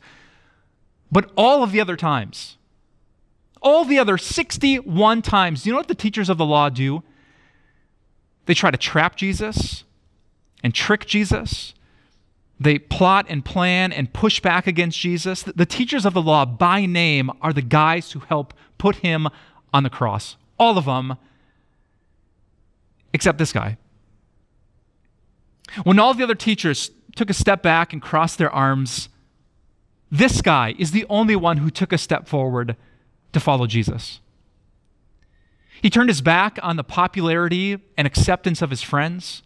but 1.10 1.30
all 1.38 1.62
of 1.62 1.72
the 1.72 1.80
other 1.80 1.96
times, 1.96 2.58
all 3.62 3.86
the 3.86 3.98
other 3.98 4.18
61 4.18 5.22
times, 5.22 5.64
you 5.64 5.72
know 5.72 5.78
what 5.78 5.88
the 5.88 5.94
teachers 5.94 6.28
of 6.28 6.36
the 6.36 6.44
law 6.44 6.68
do? 6.68 7.02
They 8.44 8.52
try 8.52 8.70
to 8.70 8.76
trap 8.76 9.16
Jesus 9.16 9.84
and 10.62 10.74
trick 10.74 11.06
Jesus. 11.06 11.72
They 12.60 12.78
plot 12.78 13.24
and 13.30 13.42
plan 13.42 13.90
and 13.90 14.12
push 14.12 14.40
back 14.40 14.66
against 14.66 14.98
Jesus. 14.98 15.44
The 15.44 15.64
teachers 15.64 16.04
of 16.04 16.12
the 16.12 16.20
law, 16.20 16.44
by 16.44 16.84
name, 16.84 17.30
are 17.40 17.54
the 17.54 17.62
guys 17.62 18.12
who 18.12 18.20
help 18.20 18.52
put 18.78 18.96
him 18.96 19.28
on 19.72 19.82
the 19.82 19.90
cross. 19.90 20.36
All 20.58 20.78
of 20.78 20.84
them, 20.84 21.16
except 23.12 23.38
this 23.38 23.52
guy. 23.52 23.76
When 25.84 25.98
all 25.98 26.14
the 26.14 26.22
other 26.22 26.34
teachers 26.34 26.90
took 27.14 27.30
a 27.30 27.34
step 27.34 27.62
back 27.62 27.92
and 27.92 28.00
crossed 28.00 28.38
their 28.38 28.50
arms, 28.50 29.08
this 30.10 30.40
guy 30.40 30.74
is 30.78 30.92
the 30.92 31.06
only 31.08 31.36
one 31.36 31.58
who 31.58 31.70
took 31.70 31.92
a 31.92 31.98
step 31.98 32.28
forward 32.28 32.76
to 33.32 33.40
follow 33.40 33.66
Jesus. 33.66 34.20
He 35.82 35.90
turned 35.90 36.08
his 36.08 36.22
back 36.22 36.58
on 36.62 36.76
the 36.76 36.84
popularity 36.84 37.78
and 37.96 38.06
acceptance 38.06 38.62
of 38.62 38.70
his 38.70 38.82
friends. 38.82 39.42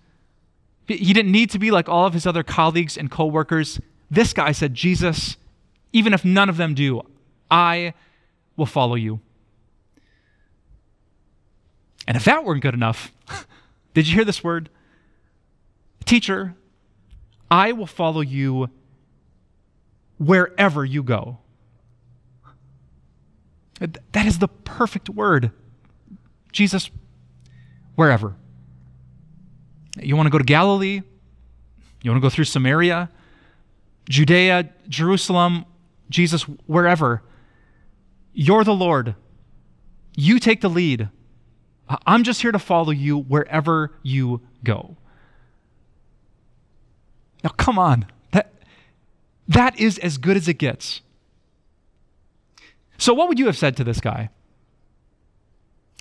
He 0.87 1.13
didn't 1.13 1.33
need 1.33 1.51
to 1.51 1.59
be 1.59 1.71
like 1.71 1.89
all 1.89 2.07
of 2.07 2.15
his 2.15 2.27
other 2.27 2.43
colleagues 2.43 2.97
and 2.97 3.11
coworkers. 3.11 3.81
This 4.11 4.33
guy 4.33 4.53
said, 4.53 4.75
Jesus, 4.75 5.37
even 5.93 6.13
if 6.13 6.25
none 6.25 6.49
of 6.49 6.57
them 6.57 6.75
do, 6.75 7.03
I 7.51 7.95
will 8.61 8.67
follow 8.67 8.95
you. 8.95 9.19
And 12.07 12.15
if 12.15 12.25
that 12.27 12.45
weren't 12.45 12.61
good 12.61 12.75
enough, 12.75 13.11
did 13.95 14.07
you 14.07 14.15
hear 14.15 14.25
this 14.25 14.45
word? 14.45 14.69
Teacher, 16.05 16.55
I 17.51 17.73
will 17.73 17.87
follow 17.87 18.21
you 18.21 18.69
wherever 20.19 20.85
you 20.85 21.03
go. 21.03 21.39
That 23.81 24.27
is 24.27 24.39
the 24.39 24.49
perfect 24.49 25.09
word. 25.09 25.53
Jesus, 26.53 26.91
wherever. 27.95 28.37
You 29.99 30.17
want 30.17 30.27
to 30.27 30.31
go 30.31 30.37
to 30.37 30.45
Galilee? 30.45 31.01
You 32.03 32.11
want 32.11 32.23
to 32.23 32.27
go 32.27 32.29
through 32.29 32.45
Samaria? 32.45 33.09
Judea, 34.07 34.69
Jerusalem, 34.89 35.65
Jesus, 36.11 36.43
wherever. 36.43 37.23
You're 38.33 38.65
the 38.65 38.75
Lord. 38.75 39.15
You 40.17 40.39
take 40.39 40.61
the 40.61 40.71
lead. 40.71 41.09
I'm 42.07 42.23
just 42.23 42.43
here 42.43 42.53
to 42.53 42.59
follow 42.59 42.91
you 42.91 43.19
wherever 43.19 43.93
you 44.03 44.43
go. 44.63 44.97
Now, 47.43 47.51
come 47.51 47.79
on. 47.79 48.07
That, 48.33 48.53
that 49.49 49.79
is 49.79 49.99
as 49.99 50.19
good 50.19 50.37
as 50.37 50.47
it 50.47 50.55
gets. 50.55 51.01
So, 52.99 53.15
what 53.15 53.29
would 53.29 53.39
you 53.39 53.47
have 53.47 53.57
said 53.57 53.77
to 53.79 53.85
this 53.85 54.01
guy? 54.01 54.31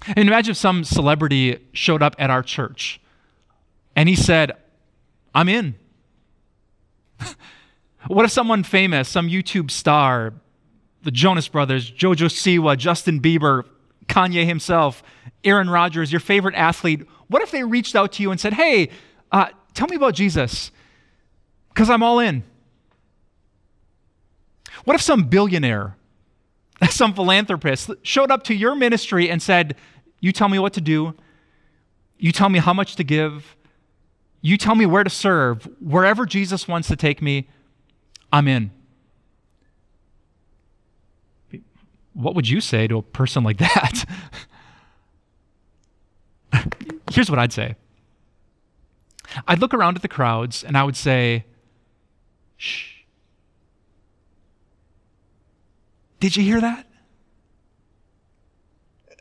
And 0.07 0.29
imagine 0.29 0.51
if 0.51 0.57
some 0.57 0.83
celebrity 0.83 1.59
showed 1.73 2.03
up 2.03 2.15
at 2.19 2.29
our 2.29 2.43
church 2.43 3.01
and 3.95 4.07
he 4.07 4.15
said, 4.15 4.51
I'm 5.33 5.49
in. 5.49 5.75
what 8.07 8.25
if 8.25 8.31
someone 8.31 8.63
famous, 8.63 9.09
some 9.09 9.27
YouTube 9.27 9.71
star, 9.71 10.33
the 11.03 11.11
Jonas 11.11 11.47
Brothers, 11.47 11.89
Jojo 11.89 12.27
Siwa, 12.27 12.77
Justin 12.77 13.19
Bieber, 13.19 13.63
Kanye 14.07 14.45
himself, 14.45 15.03
Aaron 15.43 15.69
Rodgers, 15.69 16.11
your 16.11 16.19
favorite 16.19 16.55
athlete, 16.55 17.05
what 17.27 17.41
if 17.41 17.51
they 17.51 17.63
reached 17.63 17.95
out 17.95 18.11
to 18.13 18.23
you 18.23 18.31
and 18.31 18.39
said, 18.39 18.53
Hey, 18.53 18.89
uh, 19.31 19.47
tell 19.73 19.87
me 19.87 19.95
about 19.95 20.15
Jesus? 20.15 20.71
Because 21.69 21.89
I'm 21.89 22.03
all 22.03 22.19
in. 22.19 22.43
What 24.83 24.95
if 24.95 25.01
some 25.01 25.25
billionaire, 25.25 25.95
some 26.89 27.13
philanthropist 27.13 27.91
showed 28.01 28.31
up 28.31 28.43
to 28.45 28.55
your 28.55 28.75
ministry 28.75 29.29
and 29.29 29.41
said, 29.41 29.75
You 30.19 30.31
tell 30.31 30.49
me 30.49 30.59
what 30.59 30.73
to 30.73 30.81
do, 30.81 31.15
you 32.17 32.31
tell 32.31 32.49
me 32.49 32.59
how 32.59 32.73
much 32.73 32.95
to 32.97 33.03
give, 33.03 33.55
you 34.41 34.57
tell 34.57 34.75
me 34.75 34.85
where 34.85 35.03
to 35.03 35.09
serve, 35.09 35.69
wherever 35.79 36.25
Jesus 36.25 36.67
wants 36.67 36.87
to 36.87 36.95
take 36.95 37.21
me, 37.21 37.47
I'm 38.31 38.47
in. 38.47 38.71
What 42.19 42.35
would 42.35 42.49
you 42.49 42.59
say 42.59 42.85
to 42.85 42.97
a 42.97 43.01
person 43.01 43.45
like 43.45 43.59
that? 43.59 44.03
Here's 47.11 47.29
what 47.29 47.39
I'd 47.39 47.53
say 47.53 47.75
I'd 49.47 49.59
look 49.59 49.73
around 49.73 49.95
at 49.95 50.01
the 50.01 50.09
crowds 50.09 50.61
and 50.61 50.77
I 50.77 50.83
would 50.83 50.97
say, 50.97 51.45
shh. 52.57 53.03
Did 56.19 56.35
you 56.35 56.43
hear 56.43 56.59
that? 56.59 56.85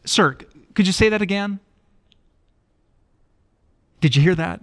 Sir, 0.04 0.36
could 0.74 0.88
you 0.88 0.92
say 0.92 1.08
that 1.08 1.22
again? 1.22 1.60
Did 4.00 4.16
you 4.16 4.22
hear 4.22 4.34
that? 4.34 4.60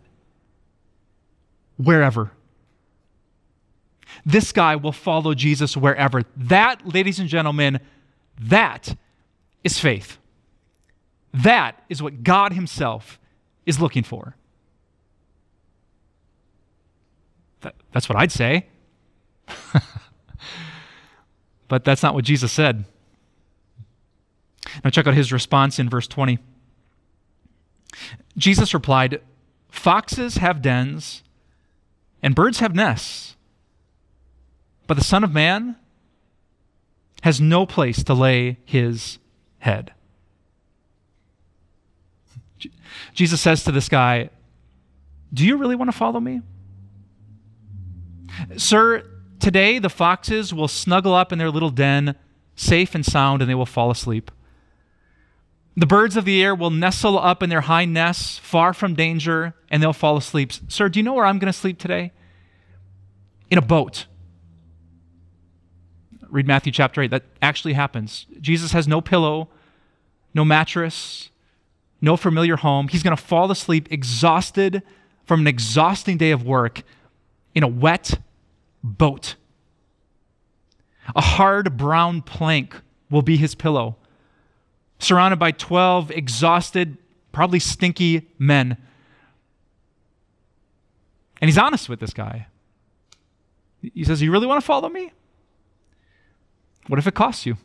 Wherever. 1.78 2.32
This 4.26 4.52
guy 4.52 4.76
will 4.76 4.92
follow 4.92 5.34
Jesus 5.34 5.78
wherever. 5.78 6.24
That, 6.36 6.86
ladies 6.86 7.20
and 7.20 7.30
gentlemen, 7.30 7.80
that 8.40 8.96
is 9.64 9.80
faith. 9.80 10.18
That 11.34 11.84
is 11.90 12.02
what 12.02 12.24
God 12.24 12.54
Himself 12.54 13.20
is 13.66 13.80
looking 13.80 14.04
for. 14.04 14.36
That, 17.62 17.76
that's 17.92 18.08
what 18.08 18.18
I'd 18.18 18.32
say. 18.32 18.68
but 21.68 21.84
that's 21.84 22.04
not 22.04 22.14
what 22.14 22.24
Jesus 22.24 22.52
said. 22.52 22.86
Now, 24.84 24.90
check 24.90 25.08
out 25.08 25.14
his 25.14 25.32
response 25.32 25.80
in 25.80 25.90
verse 25.90 26.08
20. 26.08 26.40
Jesus 28.38 28.74
replied, 28.74 29.22
Foxes 29.70 30.38
have 30.38 30.62
dens, 30.62 31.24
and 32.22 32.36
birds 32.36 32.60
have 32.60 32.76
nests, 32.76 33.36
but 34.88 34.96
the 34.96 35.04
Son 35.04 35.24
of 35.24 35.34
Man 35.34 35.76
has 37.24 37.42
no 37.42 37.66
place 37.66 38.04
to 38.04 38.14
lay 38.14 38.58
his 38.66 39.20
head. 39.60 39.94
Jesus 43.14 43.42
says 43.42 43.64
to 43.64 43.72
this 43.72 43.90
guy, 43.90 44.30
Do 45.34 45.46
you 45.46 45.58
really 45.58 45.76
want 45.76 45.92
to 45.92 45.98
follow 45.98 46.20
me? 46.20 46.42
Sir, 48.58 49.04
today 49.40 49.80
the 49.80 49.90
foxes 49.90 50.54
will 50.54 50.68
snuggle 50.68 51.14
up 51.14 51.32
in 51.32 51.40
their 51.40 51.50
little 51.50 51.70
den, 51.70 52.16
safe 52.56 52.96
and 52.96 53.06
sound, 53.06 53.42
and 53.42 53.50
they 53.50 53.56
will 53.56 53.66
fall 53.66 53.90
asleep. 53.90 54.32
The 55.78 55.86
birds 55.86 56.16
of 56.16 56.24
the 56.24 56.42
air 56.42 56.56
will 56.56 56.70
nestle 56.70 57.20
up 57.20 57.44
in 57.44 57.50
their 57.50 57.62
high 57.62 57.86
nests, 57.86 58.38
far 58.38 58.74
from 58.74 58.96
danger, 58.96 59.54
and 59.70 59.84
they'll 59.84 59.94
fall 59.94 60.16
asleep. 60.16 60.54
Sir, 60.70 60.88
do 60.88 61.00
you 61.00 61.04
know 61.04 61.14
where 61.14 61.26
I'm 61.26 61.38
going 61.38 61.52
to 61.52 61.58
sleep 61.58 61.80
today? 61.80 62.14
In 63.52 63.58
a 63.58 63.62
boat. 63.62 64.06
Read 66.36 66.48
Matthew 66.48 66.74
chapter 66.74 67.02
8. 67.02 67.12
That 67.12 67.24
actually 67.42 67.74
happens. 67.74 68.26
Jesus 68.42 68.74
has 68.74 68.90
no 68.90 69.00
pillow, 69.00 69.48
no 70.34 70.44
mattress, 70.44 71.30
no 72.02 72.18
familiar 72.18 72.58
home. 72.58 72.90
He's 72.90 73.04
going 73.04 73.16
to 73.16 73.24
fall 73.24 73.50
asleep 73.50 73.88
exhausted 73.90 74.84
from 75.24 75.40
an 75.40 75.48
exhausting 75.48 76.18
day 76.18 76.32
of 76.32 76.44
work 76.44 76.84
in 77.54 77.64
a 77.64 77.70
wet 77.70 78.20
boat. 78.84 79.36
A 81.16 81.22
hard 81.22 81.78
brown 81.78 82.22
plank 82.22 82.82
will 83.10 83.22
be 83.22 83.38
his 83.38 83.56
pillow, 83.56 83.96
surrounded 85.00 85.40
by 85.40 85.52
12 85.52 86.12
exhausted, 86.12 86.98
probably 87.32 87.60
stinky 87.60 88.28
men. 88.38 88.76
And 91.40 91.48
he's 91.48 91.58
honest 91.58 91.88
with 91.88 92.02
this 92.02 92.14
guy. 92.14 92.48
He 93.82 94.04
says, 94.04 94.22
You 94.22 94.34
really 94.34 94.48
want 94.48 94.60
to 94.60 94.66
follow 94.66 94.90
me? 94.90 95.14
What 96.88 97.00
if 97.00 97.08
it 97.08 97.16
costs 97.16 97.46
you? 97.46 97.58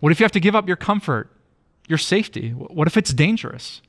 What 0.00 0.12
if 0.12 0.20
you 0.20 0.24
have 0.24 0.32
to 0.32 0.40
give 0.40 0.54
up 0.54 0.66
your 0.66 0.76
comfort, 0.76 1.30
your 1.88 1.98
safety? 1.98 2.50
What 2.50 2.86
if 2.86 2.96
it's 2.96 3.12
dangerous? 3.12 3.82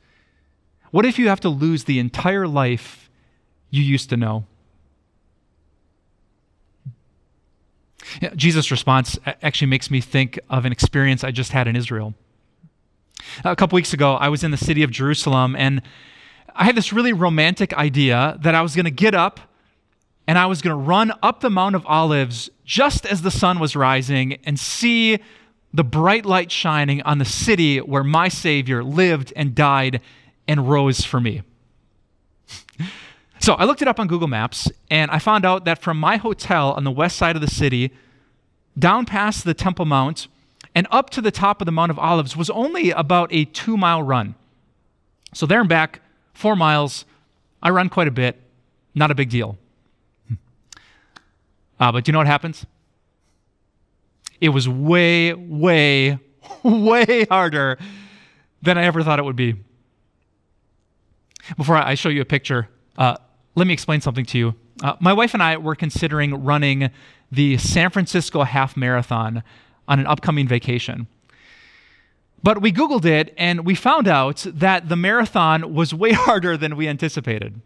What 0.92 1.06
if 1.06 1.18
you 1.18 1.30
have 1.30 1.40
to 1.42 1.50
lose 1.50 1.86
the 1.86 2.00
entire 2.00 2.48
life 2.48 3.10
you 3.70 3.82
used 3.82 4.10
to 4.10 4.18
know? 4.18 4.46
Jesus' 8.36 8.72
response 8.72 9.18
actually 9.42 9.68
makes 9.68 9.90
me 9.90 10.02
think 10.02 10.40
of 10.50 10.66
an 10.66 10.72
experience 10.72 11.24
I 11.24 11.32
just 11.32 11.52
had 11.52 11.68
in 11.68 11.76
Israel. 11.76 12.14
A 13.46 13.56
couple 13.56 13.76
weeks 13.76 13.94
ago, 13.94 14.16
I 14.16 14.28
was 14.30 14.44
in 14.44 14.52
the 14.52 14.58
city 14.58 14.84
of 14.84 14.92
Jerusalem, 14.92 15.56
and 15.56 15.82
I 16.56 16.66
had 16.66 16.76
this 16.76 16.92
really 16.92 17.14
romantic 17.14 17.74
idea 17.74 18.38
that 18.42 18.56
I 18.56 18.62
was 18.62 18.76
going 18.76 18.86
to 18.86 18.92
get 18.92 19.14
up 19.14 19.40
and 20.28 20.38
I 20.38 20.46
was 20.46 20.62
going 20.62 20.72
to 20.78 20.82
run 20.82 21.12
up 21.22 21.42
the 21.42 21.50
Mount 21.50 21.76
of 21.76 21.86
Olives 21.86 22.50
just 22.64 23.06
as 23.06 23.22
the 23.22 23.32
sun 23.32 23.60
was 23.60 23.76
rising 23.76 24.40
and 24.44 24.60
see 24.60 25.20
the 25.74 25.84
bright 25.84 26.26
light 26.26 26.52
shining 26.52 27.02
on 27.04 27.18
the 27.18 27.26
city 27.26 27.80
where 27.80 28.04
my 28.04 28.28
Savior 28.28 28.84
lived 28.84 29.34
and 29.36 29.56
died 29.56 30.02
and 30.48 30.70
rose 30.70 31.04
for 31.04 31.20
me. 31.20 31.42
so 33.40 33.54
I 33.54 33.66
looked 33.66 33.82
it 33.82 33.88
up 33.88 34.00
on 34.00 34.08
Google 34.08 34.28
Maps 34.28 34.70
and 34.90 35.10
I 35.12 35.20
found 35.20 35.46
out 35.46 35.66
that 35.66 35.82
from 35.82 35.98
my 35.98 36.18
hotel 36.18 36.74
on 36.74 36.84
the 36.84 36.92
west 36.92 37.18
side 37.18 37.36
of 37.36 37.42
the 37.42 37.48
city, 37.50 37.92
down 38.78 39.06
past 39.06 39.44
the 39.44 39.54
Temple 39.54 39.86
Mount, 39.86 40.28
and 40.74 40.88
up 40.92 41.10
to 41.12 41.22
the 41.22 41.32
top 41.32 41.62
of 41.62 41.66
the 41.66 41.72
Mount 41.72 41.92
of 41.92 42.00
Olives 42.00 42.38
was 42.38 42.50
only 42.50 42.92
about 42.92 43.30
a 43.34 43.46
two 43.46 43.76
mile 43.76 44.02
run. 44.02 44.36
So 45.34 45.46
there 45.46 45.60
and 45.60 45.70
back, 45.70 46.02
four 46.34 46.56
miles. 46.56 47.06
I 47.64 47.70
run 47.70 47.90
quite 47.90 48.08
a 48.08 48.12
bit, 48.12 48.40
not 48.96 49.12
a 49.12 49.16
big 49.16 49.30
deal. 49.30 49.58
Uh, 51.82 51.92
but 51.92 52.04
do 52.04 52.10
you 52.10 52.14
know 52.14 52.20
what 52.20 52.28
happens? 52.28 52.64
It 54.40 54.50
was 54.50 54.70
way, 54.70 55.34
way, 55.34 56.20
way 56.64 57.26
harder 57.26 57.80
than 58.62 58.78
I 58.78 58.86
ever 58.86 59.02
thought 59.02 59.18
it 59.18 59.26
would 59.26 59.36
be. 59.36 59.56
Before 61.58 61.76
I 61.76 61.96
show 61.96 62.10
you 62.10 62.22
a 62.22 62.26
picture, 62.26 62.70
uh, 63.00 63.18
let 63.56 63.66
me 63.66 63.74
explain 63.74 64.00
something 64.00 64.26
to 64.26 64.38
you. 64.38 64.56
Uh, 64.84 64.94
my 65.00 65.12
wife 65.12 65.34
and 65.34 65.42
I 65.42 65.58
were 65.58 65.74
considering 65.74 66.44
running 66.44 66.92
the 67.32 67.58
San 67.58 67.90
Francisco 67.90 68.44
Half 68.44 68.78
Marathon 68.78 69.42
on 69.88 70.00
an 70.00 70.06
upcoming 70.06 70.48
vacation. 70.48 71.08
But 72.44 72.62
we 72.62 72.72
Googled 72.72 73.06
it 73.06 73.34
and 73.38 73.66
we 73.66 73.74
found 73.74 74.08
out 74.08 74.46
that 74.48 74.88
the 74.88 74.96
marathon 74.96 75.74
was 75.74 75.96
way 75.96 76.12
harder 76.14 76.58
than 76.58 76.76
we 76.76 76.88
anticipated. 76.88 77.60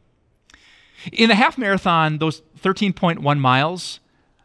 In 1.12 1.28
the 1.28 1.36
half 1.36 1.58
marathon, 1.58 2.20
those 2.20 2.42
13.1 2.62 3.40
miles, 3.40 4.00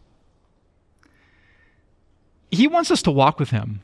He 2.52 2.68
wants 2.68 2.92
us 2.92 3.02
to 3.04 3.12
walk 3.12 3.40
with 3.40 3.50
Him, 3.50 3.82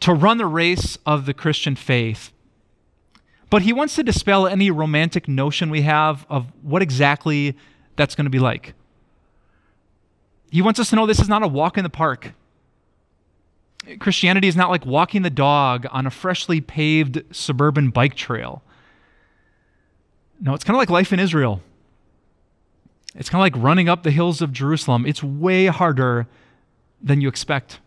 to 0.00 0.12
run 0.12 0.38
the 0.38 0.46
race 0.46 0.98
of 1.06 1.26
the 1.26 1.34
Christian 1.34 1.74
faith. 1.74 2.32
But 3.50 3.62
He 3.62 3.72
wants 3.72 3.94
to 3.96 4.02
dispel 4.02 4.46
any 4.46 4.70
romantic 4.70 5.26
notion 5.26 5.70
we 5.70 5.82
have 5.82 6.26
of 6.28 6.46
what 6.62 6.82
exactly 6.82 7.56
that's 7.96 8.14
going 8.14 8.26
to 8.26 8.30
be 8.30 8.38
like. 8.38 8.74
He 10.50 10.62
wants 10.62 10.80
us 10.80 10.90
to 10.90 10.96
know 10.96 11.06
this 11.06 11.20
is 11.20 11.28
not 11.28 11.42
a 11.42 11.48
walk 11.48 11.78
in 11.78 11.84
the 11.84 11.90
park. 11.90 12.32
Christianity 13.98 14.48
is 14.48 14.56
not 14.56 14.68
like 14.68 14.84
walking 14.84 15.22
the 15.22 15.30
dog 15.30 15.86
on 15.90 16.06
a 16.06 16.10
freshly 16.10 16.60
paved 16.60 17.22
suburban 17.34 17.90
bike 17.90 18.14
trail. 18.14 18.62
No, 20.40 20.54
it's 20.54 20.64
kind 20.64 20.74
of 20.74 20.78
like 20.78 20.90
life 20.90 21.12
in 21.12 21.20
Israel. 21.20 21.62
It's 23.14 23.28
kind 23.28 23.40
of 23.40 23.54
like 23.54 23.62
running 23.62 23.88
up 23.88 24.02
the 24.02 24.10
hills 24.10 24.40
of 24.40 24.52
Jerusalem. 24.52 25.04
It's 25.06 25.22
way 25.22 25.66
harder 25.66 26.26
than 27.02 27.20
you 27.20 27.28
expect. 27.28 27.80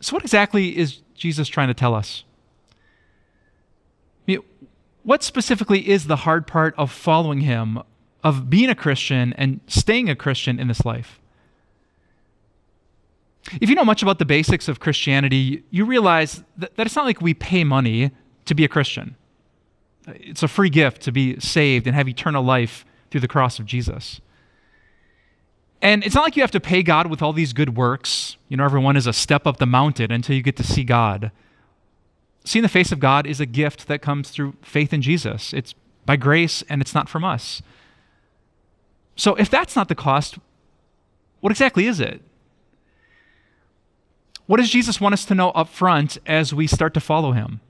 So, 0.00 0.14
what 0.14 0.22
exactly 0.22 0.76
is 0.76 1.00
Jesus 1.14 1.48
trying 1.48 1.68
to 1.68 1.74
tell 1.74 1.94
us? 1.94 2.24
I 2.70 4.32
mean, 4.32 4.40
what 5.02 5.22
specifically 5.22 5.88
is 5.88 6.06
the 6.06 6.16
hard 6.16 6.46
part 6.46 6.74
of 6.78 6.92
following 6.92 7.40
him, 7.40 7.80
of 8.26 8.50
being 8.50 8.68
a 8.68 8.74
Christian 8.74 9.32
and 9.34 9.60
staying 9.68 10.10
a 10.10 10.16
Christian 10.16 10.58
in 10.58 10.66
this 10.66 10.84
life. 10.84 11.20
If 13.60 13.70
you 13.70 13.76
know 13.76 13.84
much 13.84 14.02
about 14.02 14.18
the 14.18 14.24
basics 14.24 14.66
of 14.66 14.80
Christianity, 14.80 15.62
you 15.70 15.84
realize 15.84 16.42
that, 16.56 16.74
that 16.74 16.86
it's 16.88 16.96
not 16.96 17.04
like 17.04 17.20
we 17.20 17.34
pay 17.34 17.62
money 17.62 18.10
to 18.46 18.54
be 18.56 18.64
a 18.64 18.68
Christian. 18.68 19.14
It's 20.08 20.42
a 20.42 20.48
free 20.48 20.70
gift 20.70 21.02
to 21.02 21.12
be 21.12 21.38
saved 21.38 21.86
and 21.86 21.94
have 21.94 22.08
eternal 22.08 22.42
life 22.42 22.84
through 23.12 23.20
the 23.20 23.28
cross 23.28 23.60
of 23.60 23.64
Jesus. 23.64 24.20
And 25.80 26.04
it's 26.04 26.16
not 26.16 26.24
like 26.24 26.34
you 26.34 26.42
have 26.42 26.50
to 26.50 26.60
pay 26.60 26.82
God 26.82 27.08
with 27.08 27.22
all 27.22 27.32
these 27.32 27.52
good 27.52 27.76
works. 27.76 28.38
You 28.48 28.56
know, 28.56 28.64
everyone 28.64 28.96
is 28.96 29.06
a 29.06 29.12
step 29.12 29.46
up 29.46 29.58
the 29.58 29.66
mountain 29.66 30.10
until 30.10 30.34
you 30.34 30.42
get 30.42 30.56
to 30.56 30.64
see 30.64 30.82
God. 30.82 31.30
Seeing 32.44 32.64
the 32.64 32.68
face 32.68 32.90
of 32.90 32.98
God 32.98 33.24
is 33.24 33.38
a 33.38 33.46
gift 33.46 33.86
that 33.86 34.02
comes 34.02 34.30
through 34.30 34.54
faith 34.62 34.92
in 34.92 35.00
Jesus. 35.00 35.52
It's 35.52 35.76
by 36.04 36.16
grace 36.16 36.64
and 36.68 36.82
it's 36.82 36.92
not 36.92 37.08
from 37.08 37.22
us. 37.22 37.62
So 39.16 39.34
if 39.34 39.50
that's 39.50 39.74
not 39.74 39.88
the 39.88 39.94
cost, 39.94 40.38
what 41.40 41.50
exactly 41.50 41.86
is 41.86 42.00
it? 42.00 42.20
What 44.46 44.58
does 44.58 44.70
Jesus 44.70 45.00
want 45.00 45.14
us 45.14 45.24
to 45.24 45.34
know 45.34 45.50
up 45.50 45.68
front 45.68 46.18
as 46.26 46.54
we 46.54 46.66
start 46.66 46.94
to 46.94 47.00
follow 47.00 47.32
him? 47.32 47.60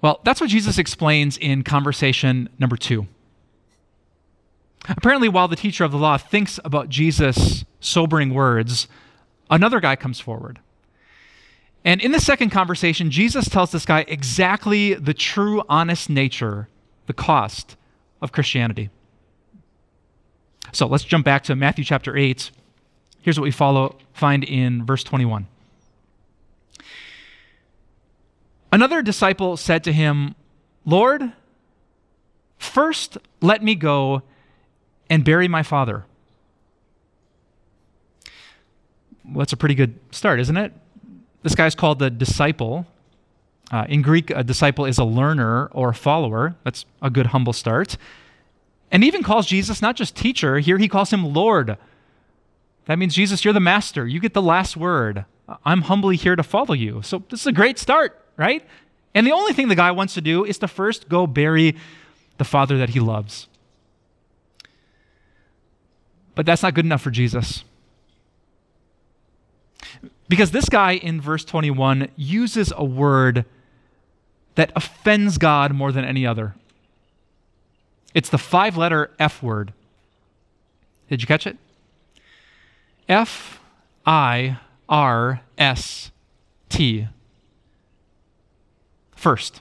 Well, 0.00 0.20
that's 0.24 0.40
what 0.40 0.50
Jesus 0.50 0.78
explains 0.78 1.36
in 1.36 1.62
conversation 1.62 2.48
number 2.58 2.76
two. 2.76 3.06
Apparently, 4.88 5.28
while 5.28 5.48
the 5.48 5.56
teacher 5.56 5.84
of 5.84 5.90
the 5.90 5.98
law 5.98 6.16
thinks 6.16 6.60
about 6.64 6.88
Jesus' 6.88 7.64
sobering 7.80 8.32
words, 8.32 8.86
another 9.50 9.80
guy 9.80 9.96
comes 9.96 10.20
forward. 10.20 10.60
And 11.84 12.00
in 12.00 12.12
the 12.12 12.20
second 12.20 12.50
conversation, 12.50 13.10
Jesus 13.10 13.48
tells 13.48 13.72
this 13.72 13.84
guy 13.84 14.04
exactly 14.06 14.94
the 14.94 15.14
true, 15.14 15.62
honest 15.68 16.08
nature, 16.08 16.68
the 17.06 17.12
cost 17.12 17.76
of 18.20 18.32
Christianity. 18.32 18.90
So 20.72 20.86
let's 20.86 21.04
jump 21.04 21.24
back 21.24 21.44
to 21.44 21.56
Matthew 21.56 21.84
chapter 21.84 22.16
8. 22.16 22.50
Here's 23.20 23.38
what 23.38 23.44
we 23.44 23.50
follow, 23.50 23.96
find 24.12 24.44
in 24.44 24.84
verse 24.84 25.02
21. 25.04 25.46
Another 28.72 29.02
disciple 29.02 29.56
said 29.56 29.84
to 29.84 29.92
him, 29.92 30.34
Lord, 30.84 31.32
first 32.58 33.18
let 33.40 33.62
me 33.62 33.74
go 33.74 34.22
and 35.08 35.24
bury 35.24 35.48
my 35.48 35.62
father. 35.62 36.04
Well, 39.24 39.38
that's 39.38 39.52
a 39.52 39.56
pretty 39.56 39.74
good 39.74 39.98
start, 40.12 40.40
isn't 40.40 40.56
it? 40.56 40.72
This 41.42 41.54
guy's 41.54 41.74
called 41.74 41.98
the 41.98 42.10
disciple. 42.10 42.86
Uh, 43.70 43.84
in 43.88 44.02
Greek, 44.02 44.30
a 44.30 44.44
disciple 44.44 44.84
is 44.84 44.98
a 44.98 45.04
learner 45.04 45.66
or 45.72 45.90
a 45.90 45.94
follower. 45.94 46.54
That's 46.62 46.84
a 47.02 47.10
good, 47.10 47.26
humble 47.26 47.52
start. 47.52 47.96
And 48.92 49.02
even 49.02 49.22
calls 49.22 49.46
Jesus 49.46 49.82
not 49.82 49.96
just 49.96 50.14
teacher, 50.14 50.58
here 50.58 50.78
he 50.78 50.88
calls 50.88 51.12
him 51.12 51.34
Lord. 51.34 51.76
That 52.86 52.98
means, 52.98 53.14
Jesus, 53.14 53.44
you're 53.44 53.54
the 53.54 53.60
master. 53.60 54.06
You 54.06 54.20
get 54.20 54.32
the 54.32 54.42
last 54.42 54.76
word. 54.76 55.24
I'm 55.64 55.82
humbly 55.82 56.16
here 56.16 56.36
to 56.36 56.42
follow 56.42 56.74
you. 56.74 57.02
So 57.02 57.22
this 57.28 57.40
is 57.40 57.46
a 57.46 57.52
great 57.52 57.78
start, 57.78 58.20
right? 58.36 58.64
And 59.14 59.26
the 59.26 59.32
only 59.32 59.52
thing 59.52 59.68
the 59.68 59.74
guy 59.74 59.90
wants 59.90 60.14
to 60.14 60.20
do 60.20 60.44
is 60.44 60.58
to 60.58 60.68
first 60.68 61.08
go 61.08 61.26
bury 61.26 61.76
the 62.38 62.44
father 62.44 62.78
that 62.78 62.90
he 62.90 63.00
loves. 63.00 63.48
But 66.34 66.46
that's 66.46 66.62
not 66.62 66.74
good 66.74 66.84
enough 66.84 67.02
for 67.02 67.10
Jesus. 67.10 67.64
Because 70.28 70.50
this 70.50 70.68
guy 70.68 70.92
in 70.92 71.20
verse 71.20 71.44
21 71.44 72.08
uses 72.16 72.72
a 72.76 72.84
word 72.84 73.46
that 74.56 74.72
offends 74.74 75.38
God 75.38 75.72
more 75.72 75.92
than 75.92 76.04
any 76.04 76.26
other. 76.26 76.54
It's 78.12 78.28
the 78.28 78.38
five 78.38 78.76
letter 78.76 79.10
F 79.18 79.42
word. 79.42 79.72
Did 81.08 81.22
you 81.22 81.28
catch 81.28 81.46
it? 81.46 81.56
F 83.08 83.60
I 84.04 84.58
R 84.88 85.40
S 85.56 86.10
T. 86.68 87.06
First. 89.14 89.60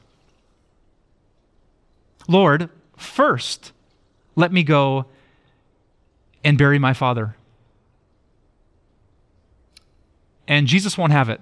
Lord, 2.28 2.70
first 2.98 3.72
let 4.36 4.52
me 4.52 4.64
go 4.64 5.06
and 6.44 6.58
bury 6.58 6.80
my 6.80 6.94
father. 6.94 7.36
And 10.48 10.68
Jesus 10.68 10.98
won't 10.98 11.12
have 11.12 11.30
it. 11.30 11.42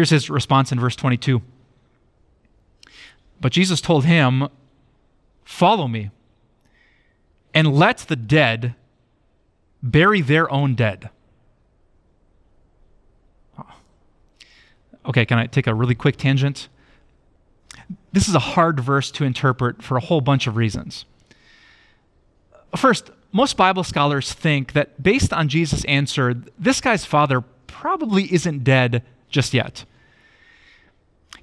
Here's 0.00 0.08
his 0.08 0.30
response 0.30 0.72
in 0.72 0.80
verse 0.80 0.96
22. 0.96 1.42
But 3.38 3.52
Jesus 3.52 3.82
told 3.82 4.06
him, 4.06 4.48
Follow 5.44 5.86
me, 5.88 6.08
and 7.52 7.76
let 7.76 7.98
the 8.08 8.16
dead 8.16 8.76
bury 9.82 10.22
their 10.22 10.50
own 10.50 10.74
dead. 10.74 11.10
Okay, 15.04 15.26
can 15.26 15.36
I 15.36 15.44
take 15.44 15.66
a 15.66 15.74
really 15.74 15.94
quick 15.94 16.16
tangent? 16.16 16.70
This 18.12 18.26
is 18.26 18.34
a 18.34 18.38
hard 18.38 18.80
verse 18.80 19.10
to 19.10 19.24
interpret 19.24 19.82
for 19.82 19.98
a 19.98 20.00
whole 20.00 20.22
bunch 20.22 20.46
of 20.46 20.56
reasons. 20.56 21.04
First, 22.74 23.10
most 23.32 23.58
Bible 23.58 23.84
scholars 23.84 24.32
think 24.32 24.72
that 24.72 25.02
based 25.02 25.34
on 25.34 25.48
Jesus' 25.48 25.84
answer, 25.84 26.42
this 26.58 26.80
guy's 26.80 27.04
father 27.04 27.42
probably 27.66 28.32
isn't 28.32 28.64
dead 28.64 29.02
just 29.28 29.52
yet. 29.52 29.84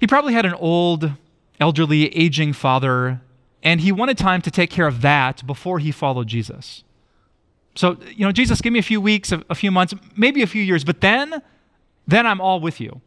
He 0.00 0.06
probably 0.06 0.32
had 0.32 0.46
an 0.46 0.54
old, 0.54 1.12
elderly, 1.60 2.14
aging 2.16 2.52
father, 2.52 3.20
and 3.62 3.80
he 3.80 3.92
wanted 3.92 4.16
time 4.16 4.42
to 4.42 4.50
take 4.50 4.70
care 4.70 4.86
of 4.86 5.00
that 5.02 5.46
before 5.46 5.78
he 5.78 5.90
followed 5.90 6.28
Jesus. 6.28 6.84
So, 7.74 7.96
you 8.14 8.24
know, 8.24 8.32
Jesus, 8.32 8.60
give 8.60 8.72
me 8.72 8.78
a 8.78 8.82
few 8.82 9.00
weeks, 9.00 9.30
a, 9.32 9.42
a 9.50 9.54
few 9.54 9.70
months, 9.70 9.94
maybe 10.16 10.42
a 10.42 10.46
few 10.46 10.62
years, 10.62 10.84
but 10.84 11.00
then, 11.00 11.42
then 12.06 12.26
I'm 12.26 12.40
all 12.40 12.60
with 12.60 12.80
you. 12.80 13.00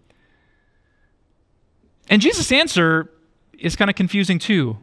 And 2.10 2.22
Jesus' 2.22 2.52
answer 2.52 3.10
is 3.58 3.76
kind 3.76 3.90
of 3.90 3.96
confusing 3.96 4.40
too. 4.40 4.78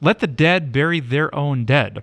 Let 0.00 0.20
the 0.20 0.26
dead 0.26 0.72
bury 0.72 1.00
their 1.00 1.34
own 1.34 1.64
dead. 1.64 2.02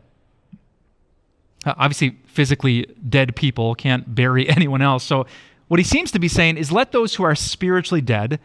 Uh, 1.65 1.73
obviously, 1.77 2.17
physically 2.25 2.85
dead 3.07 3.35
people 3.35 3.75
can't 3.75 4.13
bury 4.13 4.47
anyone 4.55 4.81
else. 4.81 5.03
So, 5.03 5.25
what 5.67 5.79
he 5.79 5.83
seems 5.83 6.11
to 6.11 6.19
be 6.19 6.27
saying 6.27 6.57
is 6.57 6.71
let 6.71 6.91
those 6.91 7.15
who 7.15 7.23
are 7.23 7.33
spiritually 7.33 8.01
dead, 8.01 8.39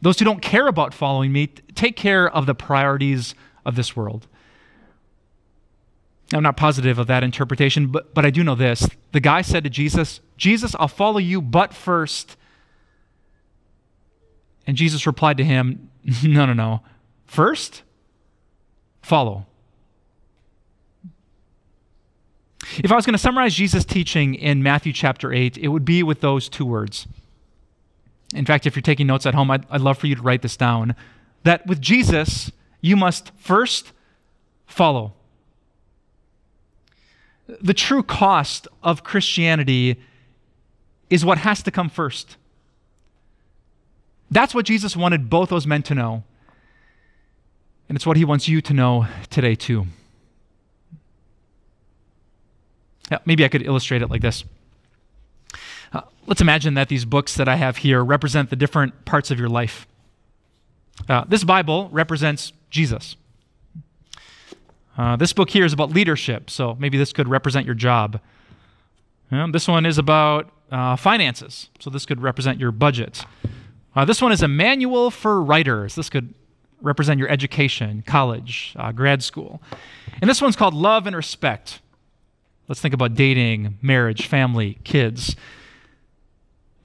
those 0.00 0.18
who 0.18 0.24
don't 0.24 0.42
care 0.42 0.68
about 0.68 0.94
following 0.94 1.32
me, 1.32 1.48
take 1.74 1.96
care 1.96 2.28
of 2.28 2.46
the 2.46 2.54
priorities 2.54 3.34
of 3.64 3.76
this 3.76 3.96
world. 3.96 4.26
I'm 6.32 6.42
not 6.42 6.56
positive 6.56 6.98
of 6.98 7.06
that 7.06 7.22
interpretation, 7.22 7.88
but, 7.88 8.12
but 8.14 8.26
I 8.26 8.30
do 8.30 8.44
know 8.44 8.54
this. 8.54 8.86
The 9.12 9.20
guy 9.20 9.42
said 9.42 9.64
to 9.64 9.70
Jesus, 9.70 10.20
Jesus, 10.36 10.76
I'll 10.78 10.88
follow 10.88 11.18
you, 11.18 11.40
but 11.40 11.72
first. 11.72 12.36
And 14.66 14.76
Jesus 14.76 15.06
replied 15.06 15.38
to 15.38 15.44
him, 15.44 15.90
No, 16.22 16.44
no, 16.44 16.52
no. 16.52 16.82
First, 17.24 17.82
follow. 19.02 19.46
If 22.76 22.92
I 22.92 22.96
was 22.96 23.06
going 23.06 23.14
to 23.14 23.18
summarize 23.18 23.54
Jesus' 23.54 23.84
teaching 23.84 24.34
in 24.34 24.62
Matthew 24.62 24.92
chapter 24.92 25.32
8, 25.32 25.56
it 25.56 25.68
would 25.68 25.84
be 25.84 26.02
with 26.02 26.20
those 26.20 26.48
two 26.48 26.66
words. 26.66 27.06
In 28.34 28.44
fact, 28.44 28.66
if 28.66 28.76
you're 28.76 28.82
taking 28.82 29.06
notes 29.06 29.26
at 29.26 29.34
home, 29.34 29.50
I'd, 29.50 29.64
I'd 29.70 29.80
love 29.80 29.98
for 29.98 30.06
you 30.06 30.14
to 30.14 30.22
write 30.22 30.42
this 30.42 30.56
down. 30.56 30.94
That 31.44 31.66
with 31.66 31.80
Jesus, 31.80 32.50
you 32.80 32.96
must 32.96 33.32
first 33.36 33.92
follow. 34.66 35.14
The 37.62 37.74
true 37.74 38.02
cost 38.02 38.68
of 38.82 39.02
Christianity 39.02 39.98
is 41.08 41.24
what 41.24 41.38
has 41.38 41.62
to 41.62 41.70
come 41.70 41.88
first. 41.88 42.36
That's 44.30 44.54
what 44.54 44.66
Jesus 44.66 44.94
wanted 44.94 45.30
both 45.30 45.48
those 45.48 45.66
men 45.66 45.82
to 45.84 45.94
know. 45.94 46.22
And 47.88 47.96
it's 47.96 48.04
what 48.04 48.18
he 48.18 48.24
wants 48.26 48.46
you 48.48 48.60
to 48.60 48.74
know 48.74 49.06
today, 49.30 49.54
too. 49.54 49.86
Maybe 53.24 53.42
I 53.42 53.48
could 53.48 53.62
illustrate 53.62 54.02
it 54.02 54.10
like 54.10 54.20
this. 54.20 54.44
Uh, 55.92 56.02
let's 56.26 56.40
imagine 56.40 56.74
that 56.74 56.88
these 56.88 57.04
books 57.04 57.34
that 57.36 57.48
I 57.48 57.56
have 57.56 57.78
here 57.78 58.04
represent 58.04 58.50
the 58.50 58.56
different 58.56 59.04
parts 59.04 59.30
of 59.30 59.38
your 59.38 59.48
life. 59.48 59.86
Uh, 61.08 61.24
this 61.28 61.44
Bible 61.44 61.88
represents 61.92 62.52
Jesus. 62.70 63.16
Uh, 64.96 65.16
this 65.16 65.32
book 65.32 65.50
here 65.50 65.64
is 65.64 65.72
about 65.72 65.90
leadership, 65.90 66.50
so 66.50 66.76
maybe 66.78 66.98
this 66.98 67.12
could 67.12 67.28
represent 67.28 67.64
your 67.64 67.74
job. 67.74 68.20
this 69.30 69.68
one 69.68 69.86
is 69.86 69.96
about 69.96 70.50
uh, 70.72 70.96
finances, 70.96 71.70
so 71.78 71.88
this 71.88 72.04
could 72.04 72.20
represent 72.20 72.58
your 72.58 72.72
budget. 72.72 73.24
Uh, 73.94 74.04
this 74.04 74.20
one 74.20 74.32
is 74.32 74.42
a 74.42 74.48
manual 74.48 75.10
for 75.10 75.40
writers. 75.42 75.94
This 75.94 76.10
could 76.10 76.34
represent 76.82 77.18
your 77.18 77.28
education, 77.28 78.02
college, 78.06 78.76
grad 78.94 79.22
school. 79.22 79.62
And 80.20 80.28
this 80.28 80.42
one's 80.42 80.56
called 80.56 80.74
Love 80.74 81.06
and 81.06 81.14
Respect. 81.16 81.80
Let's 82.68 82.80
think 82.80 82.92
about 82.92 83.14
dating, 83.14 83.78
marriage, 83.80 84.26
family, 84.26 84.78
kids. 84.84 85.36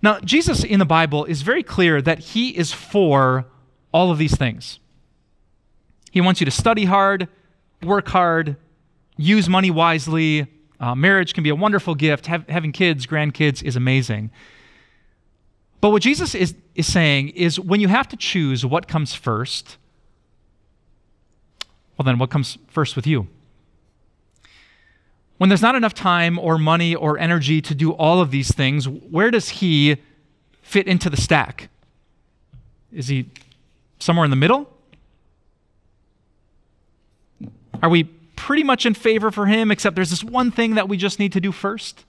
Now, 0.04 0.20
Jesus 0.20 0.66
in 0.66 0.80
the 0.80 0.86
Bible 0.86 1.24
is 1.24 1.44
very 1.44 1.64
clear 1.64 2.02
that 2.02 2.20
he 2.20 2.50
is 2.50 2.74
for 2.74 3.46
all 3.94 4.12
of 4.12 4.18
these 4.18 4.36
things. 4.36 4.80
He 6.12 6.20
wants 6.20 6.42
you 6.42 6.46
to 6.46 6.52
study 6.52 6.84
hard, 6.84 7.30
work 7.82 8.10
hard, 8.10 8.58
use 9.16 9.48
money 9.48 9.72
wisely. 9.72 10.48
Uh, 10.78 10.94
marriage 10.94 11.34
can 11.34 11.42
be 11.42 11.50
a 11.50 11.56
wonderful 11.56 11.96
gift. 11.96 12.28
Have, 12.28 12.48
having 12.50 12.74
kids, 12.74 13.08
grandkids 13.08 13.64
is 13.64 13.78
amazing. 13.78 14.30
But 15.80 15.92
what 15.92 16.02
Jesus 16.02 16.36
is, 16.36 16.54
is 16.76 16.86
saying 16.86 17.30
is 17.30 17.58
when 17.58 17.80
you 17.80 17.88
have 17.88 18.10
to 18.10 18.18
choose 18.18 18.66
what 18.66 18.90
comes 18.90 19.14
first, 19.14 19.78
well, 21.98 22.04
then 22.04 22.20
what 22.20 22.30
comes 22.30 22.58
first 22.68 22.98
with 22.98 23.08
you? 23.08 23.30
When 25.44 25.50
there's 25.50 25.62
not 25.62 25.76
enough 25.76 25.94
time 25.94 26.40
or 26.40 26.58
money 26.58 26.96
or 26.96 27.20
energy 27.20 27.62
to 27.64 27.76
do 27.76 27.92
all 27.92 28.22
of 28.22 28.32
these 28.32 28.54
things, 28.54 28.88
where 28.88 29.30
does 29.30 29.50
he 29.50 29.98
fit 30.62 30.88
into 30.88 31.10
the 31.10 31.18
stack? 31.18 31.68
Is 32.94 33.10
he 33.10 33.26
somewhere 34.00 34.24
in 34.24 34.30
the 34.30 34.38
middle? 34.38 34.72
Are 37.82 37.90
we 37.90 38.06
pretty 38.38 38.64
much 38.64 38.86
in 38.86 38.94
favor 38.94 39.32
for 39.32 39.48
him, 39.48 39.70
except 39.70 39.98
there's 39.98 40.12
this 40.12 40.24
one 40.24 40.50
thing 40.50 40.76
that 40.76 40.88
we 40.88 40.96
just 40.96 41.20
need 41.20 41.34
to 41.34 41.42
do 41.42 41.52
first? 41.52 42.06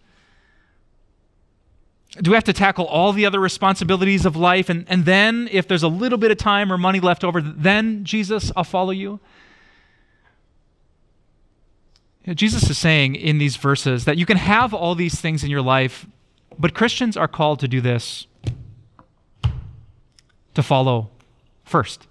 Do 2.12 2.30
we 2.30 2.36
have 2.36 2.44
to 2.44 2.52
tackle 2.52 2.84
all 2.84 3.12
the 3.12 3.26
other 3.26 3.40
responsibilities 3.40 4.24
of 4.24 4.36
life? 4.36 4.68
And, 4.68 4.86
and 4.88 5.06
then, 5.06 5.48
if 5.50 5.66
there's 5.66 5.82
a 5.82 5.88
little 5.88 6.18
bit 6.18 6.30
of 6.30 6.38
time 6.38 6.72
or 6.72 6.78
money 6.78 7.00
left 7.00 7.24
over, 7.24 7.40
then, 7.40 8.04
Jesus, 8.04 8.52
I'll 8.54 8.62
follow 8.62 8.92
you? 8.92 9.18
Jesus 12.32 12.70
is 12.70 12.78
saying 12.78 13.16
in 13.16 13.36
these 13.38 13.56
verses 13.56 14.06
that 14.06 14.16
you 14.16 14.24
can 14.24 14.38
have 14.38 14.72
all 14.72 14.94
these 14.94 15.20
things 15.20 15.44
in 15.44 15.50
your 15.50 15.60
life, 15.60 16.06
but 16.58 16.72
Christians 16.72 17.16
are 17.16 17.28
called 17.28 17.60
to 17.60 17.68
do 17.68 17.82
this 17.82 18.26
to 20.54 20.62
follow 20.62 21.10
first. 21.64 22.06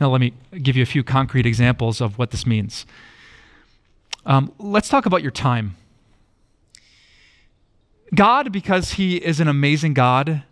Now, 0.00 0.08
let 0.08 0.20
me 0.20 0.32
give 0.62 0.76
you 0.76 0.82
a 0.82 0.86
few 0.86 1.04
concrete 1.04 1.44
examples 1.44 2.00
of 2.00 2.18
what 2.18 2.30
this 2.30 2.46
means. 2.46 2.86
Um, 4.24 4.52
let's 4.58 4.88
talk 4.88 5.04
about 5.04 5.22
your 5.22 5.30
time. 5.30 5.76
God, 8.14 8.52
because 8.52 8.92
He 8.92 9.16
is 9.16 9.40
an 9.40 9.48
amazing 9.48 9.94
God, 9.94 10.42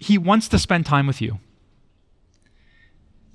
He 0.00 0.16
wants 0.16 0.48
to 0.48 0.58
spend 0.58 0.86
time 0.86 1.06
with 1.06 1.20
you. 1.20 1.38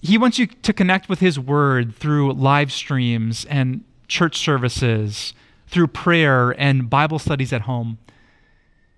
He 0.01 0.17
wants 0.17 0.39
you 0.39 0.47
to 0.47 0.73
connect 0.73 1.09
with 1.09 1.19
His 1.19 1.39
Word 1.39 1.95
through 1.95 2.33
live 2.33 2.71
streams 2.71 3.45
and 3.45 3.83
church 4.07 4.37
services, 4.37 5.33
through 5.67 5.87
prayer 5.87 6.51
and 6.51 6.89
Bible 6.89 7.19
studies 7.19 7.51
at 7.53 7.61
home. 7.61 7.97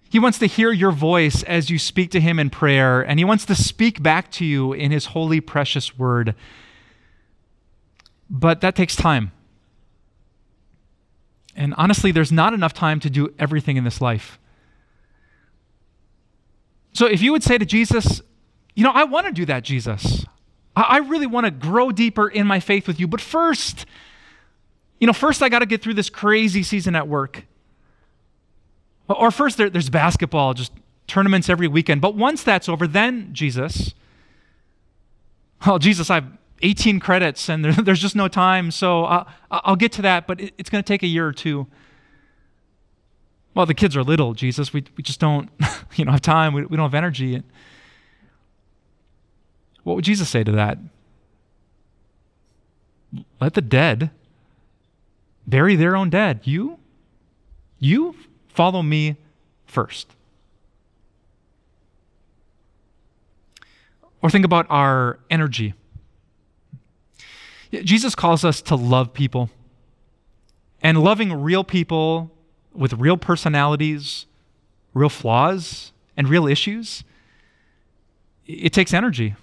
He 0.09 0.19
wants 0.19 0.37
to 0.39 0.45
hear 0.45 0.71
your 0.71 0.91
voice 0.91 1.41
as 1.43 1.69
you 1.69 1.79
speak 1.79 2.11
to 2.11 2.19
Him 2.19 2.37
in 2.37 2.49
prayer, 2.49 3.01
and 3.01 3.19
He 3.19 3.25
wants 3.25 3.45
to 3.45 3.55
speak 3.55 4.03
back 4.03 4.29
to 4.31 4.45
you 4.45 4.73
in 4.73 4.91
His 4.91 5.07
holy, 5.07 5.41
precious 5.41 5.97
Word. 5.97 6.35
But 8.29 8.61
that 8.61 8.75
takes 8.75 8.95
time. 8.95 9.31
And 11.55 11.73
honestly, 11.77 12.11
there's 12.11 12.31
not 12.31 12.53
enough 12.53 12.73
time 12.73 12.99
to 13.01 13.09
do 13.09 13.33
everything 13.39 13.77
in 13.77 13.83
this 13.83 14.01
life. 14.01 14.37
So 16.93 17.05
if 17.05 17.21
you 17.21 17.31
would 17.31 17.43
say 17.43 17.57
to 17.57 17.65
Jesus, 17.65 18.21
You 18.75 18.83
know, 18.83 18.91
I 18.91 19.03
want 19.03 19.27
to 19.27 19.33
do 19.33 19.45
that, 19.45 19.63
Jesus. 19.63 20.25
I 20.75 20.97
really 20.99 21.27
want 21.27 21.45
to 21.45 21.51
grow 21.51 21.91
deeper 21.91 22.27
in 22.27 22.47
my 22.47 22.59
faith 22.59 22.87
with 22.87 22.99
you. 22.99 23.07
But 23.07 23.19
first, 23.21 23.85
you 24.99 25.07
know, 25.07 25.13
first 25.13 25.41
I 25.41 25.49
got 25.49 25.59
to 25.59 25.65
get 25.65 25.81
through 25.81 25.95
this 25.95 26.09
crazy 26.09 26.63
season 26.63 26.95
at 26.95 27.07
work. 27.07 27.45
Or 29.09 29.31
first, 29.31 29.57
there, 29.57 29.69
there's 29.69 29.89
basketball, 29.89 30.53
just 30.53 30.71
tournaments 31.07 31.49
every 31.49 31.67
weekend. 31.67 31.99
But 31.99 32.15
once 32.15 32.43
that's 32.43 32.69
over, 32.69 32.87
then 32.87 33.33
Jesus, 33.33 33.93
oh, 35.65 35.77
Jesus, 35.77 36.09
I 36.09 36.15
have 36.15 36.37
18 36.61 36.99
credits 36.99 37.49
and 37.49 37.65
there, 37.65 37.73
there's 37.83 37.99
just 37.99 38.15
no 38.15 38.27
time. 38.27 38.71
So 38.71 39.05
uh, 39.05 39.25
I'll, 39.49 39.61
I'll 39.65 39.75
get 39.75 39.91
to 39.93 40.01
that, 40.03 40.27
but 40.27 40.39
it, 40.39 40.53
it's 40.57 40.69
going 40.69 40.83
to 40.83 40.87
take 40.87 41.03
a 41.03 41.07
year 41.07 41.27
or 41.27 41.33
two. 41.33 41.67
Well, 43.53 43.65
the 43.65 43.73
kids 43.73 43.97
are 43.97 44.03
little, 44.03 44.33
Jesus. 44.33 44.71
We, 44.71 44.85
we 44.95 45.03
just 45.03 45.19
don't 45.19 45.49
you 45.95 46.05
know, 46.05 46.11
have 46.11 46.21
time. 46.21 46.53
We, 46.53 46.65
we 46.65 46.77
don't 46.77 46.85
have 46.85 46.95
energy. 46.95 47.43
What 49.83 49.95
would 49.95 50.05
Jesus 50.05 50.29
say 50.29 50.43
to 50.43 50.51
that? 50.51 50.77
Let 53.39 53.55
the 53.55 53.61
dead 53.61 54.11
bury 55.47 55.75
their 55.75 55.95
own 55.95 56.09
dead. 56.09 56.41
You? 56.43 56.77
You 57.79 58.15
Follow 58.53 58.81
me 58.81 59.15
first. 59.65 60.13
Or 64.21 64.29
think 64.29 64.45
about 64.45 64.67
our 64.69 65.19
energy. 65.29 65.73
Jesus 67.71 68.13
calls 68.13 68.43
us 68.43 68.61
to 68.63 68.75
love 68.75 69.13
people. 69.13 69.49
And 70.83 71.01
loving 71.01 71.31
real 71.33 71.63
people 71.63 72.31
with 72.73 72.93
real 72.93 73.17
personalities, 73.17 74.25
real 74.93 75.09
flaws, 75.09 75.93
and 76.17 76.27
real 76.27 76.47
issues, 76.47 77.03
it 78.45 78.73
takes 78.73 78.93
energy. 78.93 79.35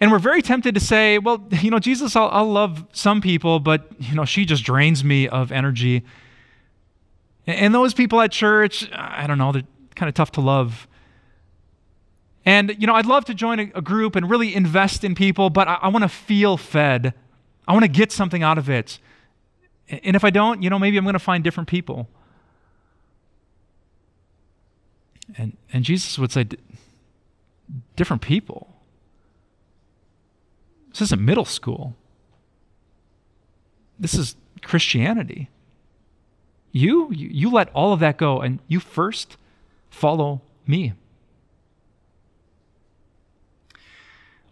And 0.00 0.12
we're 0.12 0.18
very 0.18 0.42
tempted 0.42 0.74
to 0.74 0.80
say, 0.80 1.18
well, 1.18 1.46
you 1.50 1.70
know, 1.70 1.78
Jesus, 1.78 2.16
I'll, 2.16 2.28
I'll 2.28 2.50
love 2.50 2.84
some 2.92 3.20
people, 3.20 3.60
but, 3.60 3.86
you 3.98 4.14
know, 4.14 4.24
she 4.24 4.44
just 4.44 4.64
drains 4.64 5.02
me 5.02 5.28
of 5.28 5.52
energy. 5.52 6.04
And 7.46 7.74
those 7.74 7.94
people 7.94 8.20
at 8.20 8.32
church, 8.32 8.90
I 8.92 9.26
don't 9.26 9.38
know, 9.38 9.52
they're 9.52 9.62
kind 9.94 10.08
of 10.08 10.14
tough 10.14 10.32
to 10.32 10.40
love. 10.40 10.88
And, 12.44 12.76
you 12.78 12.86
know, 12.86 12.94
I'd 12.94 13.06
love 13.06 13.24
to 13.26 13.34
join 13.34 13.58
a, 13.58 13.82
group 13.82 14.14
and 14.16 14.28
really 14.28 14.54
invest 14.54 15.04
in 15.04 15.14
people, 15.14 15.50
but 15.50 15.66
I, 15.68 15.74
I 15.82 15.88
want 15.88 16.02
to 16.02 16.08
feel 16.08 16.56
fed. 16.56 17.14
I 17.66 17.72
want 17.72 17.84
to 17.84 17.90
get 17.90 18.12
something 18.12 18.42
out 18.42 18.58
of 18.58 18.68
it. 18.68 18.98
And 19.88 20.14
if 20.16 20.24
I 20.24 20.30
don't, 20.30 20.62
you 20.62 20.70
know, 20.70 20.78
maybe 20.78 20.96
I'm 20.96 21.04
going 21.04 21.14
to 21.14 21.18
find 21.18 21.42
different 21.42 21.68
people. 21.68 22.08
And, 25.36 25.56
and 25.72 25.84
Jesus 25.84 26.18
would 26.18 26.30
say, 26.30 26.46
different 27.96 28.22
people. 28.22 28.75
This 30.96 31.08
isn't 31.08 31.22
middle 31.22 31.44
school. 31.44 31.94
This 33.98 34.14
is 34.14 34.34
Christianity. 34.62 35.50
You, 36.72 37.10
you 37.12 37.50
let 37.50 37.68
all 37.74 37.92
of 37.92 38.00
that 38.00 38.16
go 38.16 38.40
and 38.40 38.60
you 38.66 38.80
first 38.80 39.36
follow 39.90 40.40
me. 40.66 40.94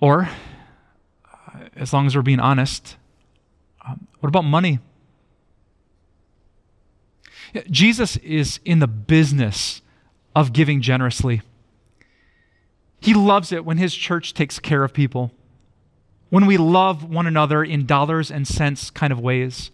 Or, 0.00 0.28
uh, 1.32 1.60
as 1.76 1.94
long 1.94 2.04
as 2.04 2.14
we're 2.14 2.20
being 2.20 2.40
honest, 2.40 2.98
um, 3.88 4.06
what 4.20 4.28
about 4.28 4.44
money? 4.44 4.80
Jesus 7.70 8.18
is 8.18 8.60
in 8.66 8.80
the 8.80 8.86
business 8.86 9.80
of 10.36 10.52
giving 10.52 10.82
generously. 10.82 11.40
He 13.00 13.14
loves 13.14 13.50
it 13.50 13.64
when 13.64 13.78
his 13.78 13.94
church 13.94 14.34
takes 14.34 14.58
care 14.58 14.84
of 14.84 14.92
people, 14.92 15.32
when 16.30 16.46
we 16.46 16.56
love 16.56 17.04
one 17.04 17.26
another 17.26 17.62
in 17.62 17.86
dollars 17.86 18.30
and 18.30 18.46
cents 18.46 18.90
kind 18.90 19.12
of 19.12 19.20
ways. 19.20 19.70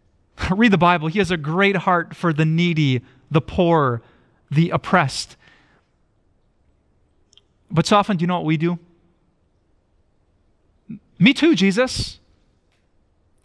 Read 0.50 0.72
the 0.72 0.78
Bible. 0.78 1.08
He 1.08 1.18
has 1.18 1.30
a 1.30 1.36
great 1.36 1.76
heart 1.76 2.14
for 2.14 2.32
the 2.32 2.44
needy, 2.44 3.02
the 3.30 3.40
poor, 3.40 4.02
the 4.50 4.70
oppressed. 4.70 5.36
But 7.70 7.86
so 7.86 7.96
often, 7.96 8.16
do 8.16 8.22
you 8.22 8.26
know 8.26 8.36
what 8.36 8.44
we 8.44 8.56
do? 8.56 8.78
Me 11.18 11.34
too, 11.34 11.54
Jesus. 11.54 12.18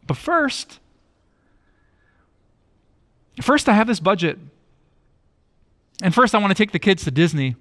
But 0.08 0.18
first, 0.18 0.80
first 3.42 3.68
I 3.68 3.74
have 3.74 3.88
this 3.88 4.00
budget. 4.00 4.40
And 6.02 6.14
first 6.14 6.34
I 6.36 6.40
want 6.40 6.52
to 6.52 6.56
take 6.56 6.72
the 6.72 6.80
kids 6.80 7.04
to 7.04 7.12
Disney. 7.12 7.56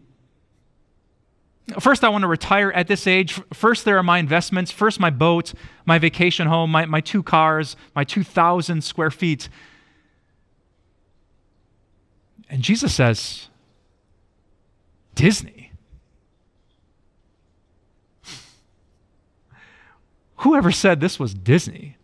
First, 1.81 2.05
I 2.05 2.11
want 2.11 2.23
to 2.23 2.29
retire 2.29 2.71
at 2.73 2.89
this 2.89 3.07
age. 3.07 3.41
First, 3.53 3.87
there 3.87 3.97
are 3.97 4.03
my 4.03 4.19
investments. 4.19 4.71
First, 4.71 5.01
my 5.01 5.09
boat, 5.09 5.55
my 5.87 5.99
vacation 5.99 6.47
home, 6.47 6.71
my, 6.71 6.85
my 6.85 7.01
two 7.01 7.23
cars, 7.23 7.75
my 7.95 8.05
2,000 8.05 8.85
square 8.85 9.11
feet. 9.11 9.49
And 12.51 12.63
Jesus 12.63 12.95
says, 12.95 13.49
Disney. 15.15 15.73
Whoever 20.37 20.71
said 20.71 21.01
this 21.01 21.19
was 21.19 21.33
Disney? 21.33 21.97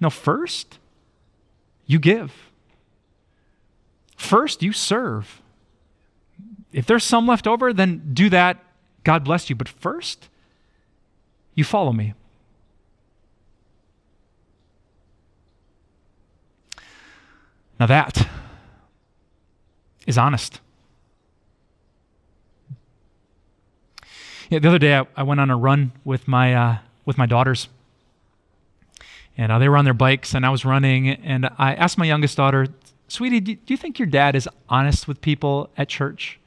No, 0.00 0.10
first, 0.10 0.80
you 1.86 2.00
give. 2.00 2.32
First, 4.16 4.64
you 4.64 4.72
serve 4.72 5.42
if 6.72 6.86
there's 6.86 7.04
some 7.04 7.26
left 7.26 7.46
over, 7.46 7.72
then 7.72 8.10
do 8.12 8.28
that. 8.30 8.62
God 9.04 9.24
bless 9.24 9.48
you. 9.48 9.56
But 9.56 9.68
first, 9.68 10.28
you 11.54 11.64
follow 11.64 11.92
me. 11.92 12.14
Now 17.80 17.86
that 17.86 18.28
is 20.06 20.18
honest. 20.18 20.60
Yeah, 24.50 24.58
the 24.58 24.68
other 24.68 24.78
day 24.78 24.96
I, 24.96 25.06
I, 25.16 25.22
went 25.22 25.40
on 25.40 25.50
a 25.50 25.56
run 25.56 25.92
with 26.04 26.26
my 26.26 26.54
uh, 26.54 26.78
with 27.04 27.18
my 27.18 27.26
daughters, 27.26 27.68
and 29.36 29.52
uh, 29.52 29.58
they 29.58 29.68
were 29.68 29.76
on 29.76 29.84
their 29.84 29.94
bikes, 29.94 30.34
and 30.34 30.44
I 30.46 30.50
was 30.50 30.64
running, 30.64 31.10
and 31.10 31.50
I 31.58 31.74
asked 31.74 31.98
my 31.98 32.06
youngest 32.06 32.36
daughter, 32.36 32.66
"Sweetie, 33.08 33.40
do, 33.40 33.54
do 33.54 33.74
you 33.74 33.76
think 33.76 33.98
your 33.98 34.06
dad 34.06 34.34
is 34.34 34.48
honest 34.68 35.06
with 35.06 35.20
people 35.20 35.70
at 35.76 35.88
church?" 35.88 36.40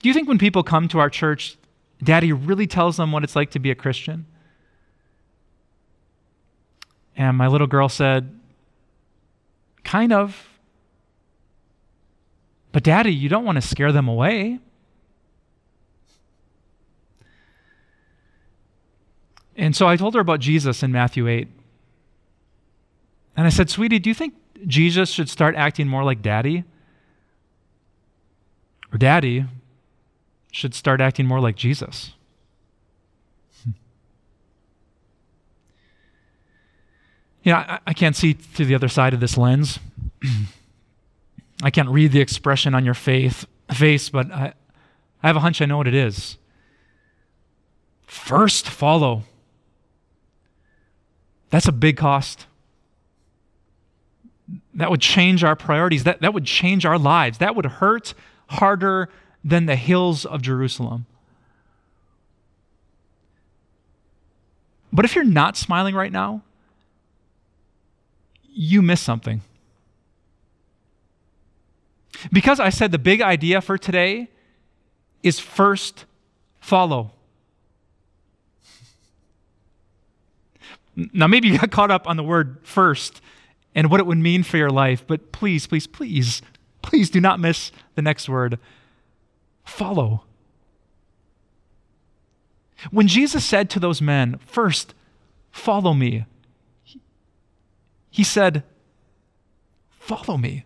Do 0.00 0.08
you 0.08 0.14
think 0.14 0.28
when 0.28 0.38
people 0.38 0.62
come 0.62 0.88
to 0.88 0.98
our 0.98 1.10
church, 1.10 1.56
Daddy 2.02 2.32
really 2.32 2.66
tells 2.66 2.96
them 2.96 3.12
what 3.12 3.24
it's 3.24 3.34
like 3.34 3.50
to 3.52 3.58
be 3.58 3.70
a 3.70 3.74
Christian? 3.74 4.26
And 7.16 7.36
my 7.36 7.48
little 7.48 7.66
girl 7.66 7.88
said, 7.88 8.38
Kind 9.82 10.12
of. 10.12 10.46
But, 12.72 12.82
Daddy, 12.82 13.12
you 13.12 13.28
don't 13.28 13.44
want 13.44 13.56
to 13.56 13.62
scare 13.62 13.90
them 13.90 14.06
away. 14.06 14.60
And 19.56 19.74
so 19.74 19.88
I 19.88 19.96
told 19.96 20.14
her 20.14 20.20
about 20.20 20.38
Jesus 20.38 20.82
in 20.82 20.92
Matthew 20.92 21.26
8. 21.26 21.48
And 23.36 23.46
I 23.46 23.50
said, 23.50 23.70
Sweetie, 23.70 23.98
do 23.98 24.10
you 24.10 24.14
think 24.14 24.34
Jesus 24.66 25.10
should 25.10 25.28
start 25.28 25.56
acting 25.56 25.88
more 25.88 26.04
like 26.04 26.22
Daddy? 26.22 26.64
Or, 28.92 28.98
Daddy, 28.98 29.46
should 30.50 30.74
start 30.74 31.00
acting 31.00 31.26
more 31.26 31.40
like 31.40 31.56
Jesus. 31.56 32.12
Hmm. 33.64 33.70
You 37.42 37.52
know, 37.52 37.58
I, 37.58 37.78
I 37.86 37.92
can't 37.92 38.16
see 38.16 38.32
through 38.32 38.66
the 38.66 38.74
other 38.74 38.88
side 38.88 39.14
of 39.14 39.20
this 39.20 39.36
lens. 39.36 39.78
I 41.62 41.70
can't 41.70 41.88
read 41.88 42.12
the 42.12 42.20
expression 42.20 42.74
on 42.74 42.84
your 42.84 42.94
faith, 42.94 43.46
face, 43.72 44.08
but 44.10 44.30
I, 44.30 44.52
I 45.22 45.26
have 45.26 45.36
a 45.36 45.40
hunch 45.40 45.60
I 45.60 45.66
know 45.66 45.76
what 45.76 45.88
it 45.88 45.94
is. 45.94 46.36
First, 48.06 48.68
follow. 48.68 49.24
That's 51.50 51.66
a 51.66 51.72
big 51.72 51.96
cost. 51.96 52.46
That 54.74 54.90
would 54.90 55.00
change 55.00 55.44
our 55.44 55.56
priorities. 55.56 56.04
That, 56.04 56.20
that 56.20 56.32
would 56.32 56.44
change 56.44 56.86
our 56.86 56.98
lives. 56.98 57.38
That 57.38 57.56
would 57.56 57.66
hurt 57.66 58.14
harder 58.48 59.10
than 59.48 59.64
the 59.64 59.76
hills 59.76 60.26
of 60.26 60.42
Jerusalem. 60.42 61.06
But 64.92 65.04
if 65.04 65.14
you're 65.14 65.24
not 65.24 65.56
smiling 65.56 65.94
right 65.94 66.12
now, 66.12 66.42
you 68.52 68.82
miss 68.82 69.00
something. 69.00 69.40
Because 72.30 72.60
I 72.60 72.68
said 72.68 72.92
the 72.92 72.98
big 72.98 73.22
idea 73.22 73.60
for 73.60 73.78
today 73.78 74.28
is 75.22 75.38
first 75.38 76.04
follow. 76.60 77.12
Now, 81.12 81.26
maybe 81.26 81.48
you 81.48 81.58
got 81.58 81.70
caught 81.70 81.90
up 81.90 82.08
on 82.08 82.16
the 82.16 82.24
word 82.24 82.58
first 82.64 83.20
and 83.74 83.90
what 83.90 84.00
it 84.00 84.06
would 84.06 84.18
mean 84.18 84.42
for 84.42 84.56
your 84.56 84.70
life, 84.70 85.06
but 85.06 85.32
please, 85.32 85.66
please, 85.66 85.86
please, 85.86 86.42
please 86.82 87.08
do 87.08 87.20
not 87.20 87.38
miss 87.38 87.70
the 87.94 88.02
next 88.02 88.28
word 88.28 88.58
follow. 89.68 90.24
When 92.90 93.08
Jesus 93.08 93.44
said 93.44 93.68
to 93.70 93.80
those 93.80 94.00
men, 94.00 94.38
First, 94.46 94.94
follow 95.50 95.94
me, 95.94 96.24
he 98.10 98.24
said, 98.24 98.64
Follow 100.00 100.36
me. 100.36 100.64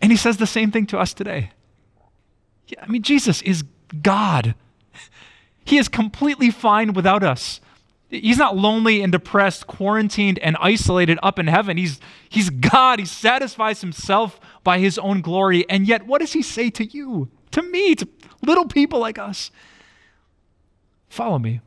And 0.00 0.10
he 0.10 0.18
says 0.18 0.36
the 0.36 0.46
same 0.46 0.70
thing 0.70 0.86
to 0.86 0.98
us 0.98 1.14
today. 1.14 1.50
I 2.80 2.86
mean, 2.86 3.02
Jesus 3.02 3.40
is 3.42 3.64
God. 4.02 4.54
He 5.64 5.78
is 5.78 5.88
completely 5.88 6.50
fine 6.50 6.92
without 6.92 7.22
us. 7.22 7.60
He's 8.12 8.36
not 8.36 8.58
lonely 8.58 9.00
and 9.00 9.10
depressed, 9.10 9.66
quarantined 9.66 10.38
and 10.40 10.54
isolated 10.60 11.18
up 11.22 11.38
in 11.38 11.46
heaven. 11.46 11.78
He's, 11.78 11.98
he's 12.28 12.50
God. 12.50 12.98
He 12.98 13.06
satisfies 13.06 13.80
himself 13.80 14.38
by 14.62 14.80
his 14.80 14.98
own 14.98 15.22
glory. 15.22 15.68
And 15.70 15.88
yet, 15.88 16.06
what 16.06 16.20
does 16.20 16.34
he 16.34 16.42
say 16.42 16.68
to 16.70 16.84
you, 16.84 17.30
to 17.52 17.62
me, 17.62 17.94
to 17.94 18.06
little 18.42 18.66
people 18.66 19.00
like 19.00 19.18
us? 19.18 19.50
Follow 21.08 21.38
me. 21.38 21.62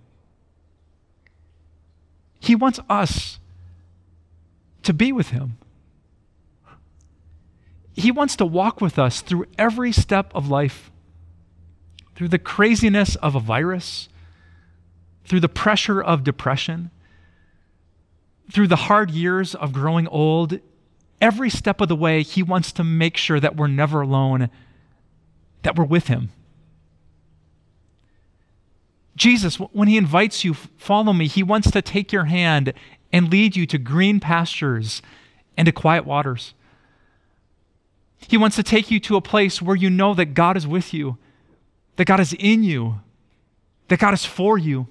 He 2.40 2.54
wants 2.54 2.80
us 2.88 3.40
to 4.84 4.94
be 4.94 5.12
with 5.12 5.32
him. 5.32 5.58
He 7.94 8.12
wants 8.12 8.36
to 8.36 8.46
walk 8.46 8.82
with 8.82 9.00
us 9.00 9.22
through 9.22 9.46
every 9.58 9.92
step 9.92 10.32
of 10.36 10.48
life, 10.48 10.92
through 12.14 12.28
the 12.28 12.38
craziness 12.38 13.16
of 13.16 13.34
a 13.34 13.40
virus, 13.40 14.10
through 15.26 15.40
the 15.40 15.50
pressure 15.50 16.02
of 16.02 16.24
depression, 16.24 16.92
through 18.52 18.68
the 18.68 18.76
hard 18.76 19.12
years 19.12 19.56
of 19.56 19.74
growing 19.74 20.08
old. 20.08 20.60
Every 21.20 21.50
step 21.50 21.82
of 21.82 21.88
the 21.88 21.96
way, 21.96 22.24
He 22.24 22.44
wants 22.44 22.72
to 22.74 22.84
make 22.84 23.18
sure 23.18 23.40
that 23.40 23.56
we're 23.56 23.68
never 23.68 24.02
alone, 24.02 24.50
that 25.64 25.76
we're 25.76 25.86
with 25.86 26.08
Him. 26.08 26.30
Jesus, 29.16 29.56
when 29.56 29.88
He 29.88 29.98
invites 29.98 30.44
you, 30.44 30.54
follow 30.54 31.14
me, 31.14 31.28
He 31.28 31.42
wants 31.42 31.72
to 31.72 31.82
take 31.82 32.12
your 32.12 32.26
hand 32.26 32.74
and 33.12 33.32
lead 33.32 33.56
you 33.56 33.66
to 33.66 33.78
green 33.78 34.20
pastures 34.20 35.02
and 35.58 35.66
to 35.66 35.72
quiet 35.72 36.06
waters. 36.06 36.54
He 38.28 38.38
wants 38.38 38.56
to 38.56 38.64
take 38.64 38.92
you 38.92 39.00
to 39.02 39.16
a 39.16 39.22
place 39.22 39.62
where 39.62 39.76
you 39.76 39.90
know 39.90 40.14
that 40.14 40.34
God 40.34 40.58
is 40.58 40.68
with 40.68 40.94
you, 40.94 41.18
that 41.96 42.06
God 42.06 42.20
is 42.20 42.34
in 42.34 42.64
you, 42.64 43.00
that 43.88 44.00
God 44.00 44.14
is 44.14 44.26
for 44.26 44.58
you. 44.58 44.88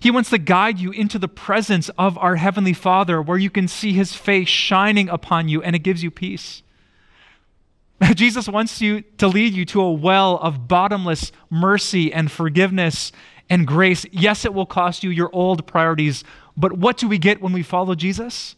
He 0.00 0.10
wants 0.10 0.30
to 0.30 0.38
guide 0.38 0.78
you 0.78 0.90
into 0.90 1.18
the 1.18 1.28
presence 1.28 1.90
of 1.98 2.16
our 2.18 2.36
Heavenly 2.36 2.72
Father 2.72 3.20
where 3.20 3.38
you 3.38 3.50
can 3.50 3.68
see 3.68 3.92
His 3.92 4.14
face 4.14 4.48
shining 4.48 5.08
upon 5.08 5.48
you 5.48 5.62
and 5.62 5.76
it 5.76 5.80
gives 5.80 6.02
you 6.02 6.10
peace. 6.10 6.62
Jesus 8.14 8.48
wants 8.48 8.80
you 8.80 9.02
to 9.18 9.28
lead 9.28 9.52
you 9.52 9.64
to 9.66 9.80
a 9.80 9.92
well 9.92 10.38
of 10.38 10.66
bottomless 10.66 11.30
mercy 11.50 12.12
and 12.12 12.30
forgiveness 12.30 13.12
and 13.48 13.66
grace. 13.66 14.06
Yes, 14.10 14.44
it 14.44 14.54
will 14.54 14.66
cost 14.66 15.04
you 15.04 15.10
your 15.10 15.30
old 15.32 15.66
priorities, 15.66 16.24
but 16.56 16.72
what 16.72 16.96
do 16.96 17.06
we 17.06 17.18
get 17.18 17.40
when 17.40 17.52
we 17.52 17.62
follow 17.62 17.94
Jesus? 17.94 18.56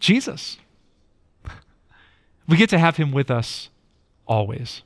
Jesus. 0.00 0.58
We 2.48 2.56
get 2.56 2.70
to 2.70 2.78
have 2.78 2.96
him 2.96 3.12
with 3.12 3.30
us 3.30 3.68
always. 4.26 4.80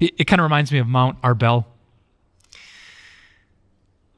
It, 0.00 0.14
it 0.18 0.24
kind 0.24 0.40
of 0.40 0.44
reminds 0.44 0.72
me 0.72 0.78
of 0.78 0.86
Mount 0.86 1.20
Arbel. 1.22 1.64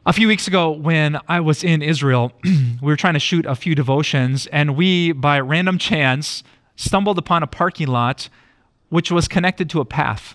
A 0.07 0.13
few 0.13 0.29
weeks 0.29 0.49
ago, 0.49 0.71
when 0.71 1.19
I 1.29 1.41
was 1.41 1.63
in 1.63 1.83
Israel, 1.83 2.33
we 2.45 2.79
were 2.81 2.97
trying 2.97 3.15
to 3.15 3.21
shoot 3.21 3.47
a 3.47 3.55
few 3.55 3.75
devotions, 3.75 4.47
and 4.49 4.77
we, 4.77 5.13
by 5.13 5.39
random 5.41 5.79
chance, 5.79 6.43
stumbled 6.77 7.19
upon 7.19 7.43
a 7.43 7.47
parking 7.47 7.89
lot 7.89 8.29
which 8.89 9.11
was 9.11 9.29
connected 9.29 9.71
to 9.71 9.81
a 9.81 9.85
path. 9.85 10.35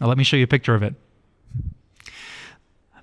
Now, 0.00 0.06
let 0.06 0.18
me 0.18 0.24
show 0.24 0.36
you 0.36 0.44
a 0.44 0.48
picture 0.48 0.74
of 0.74 0.82
it 0.82 0.94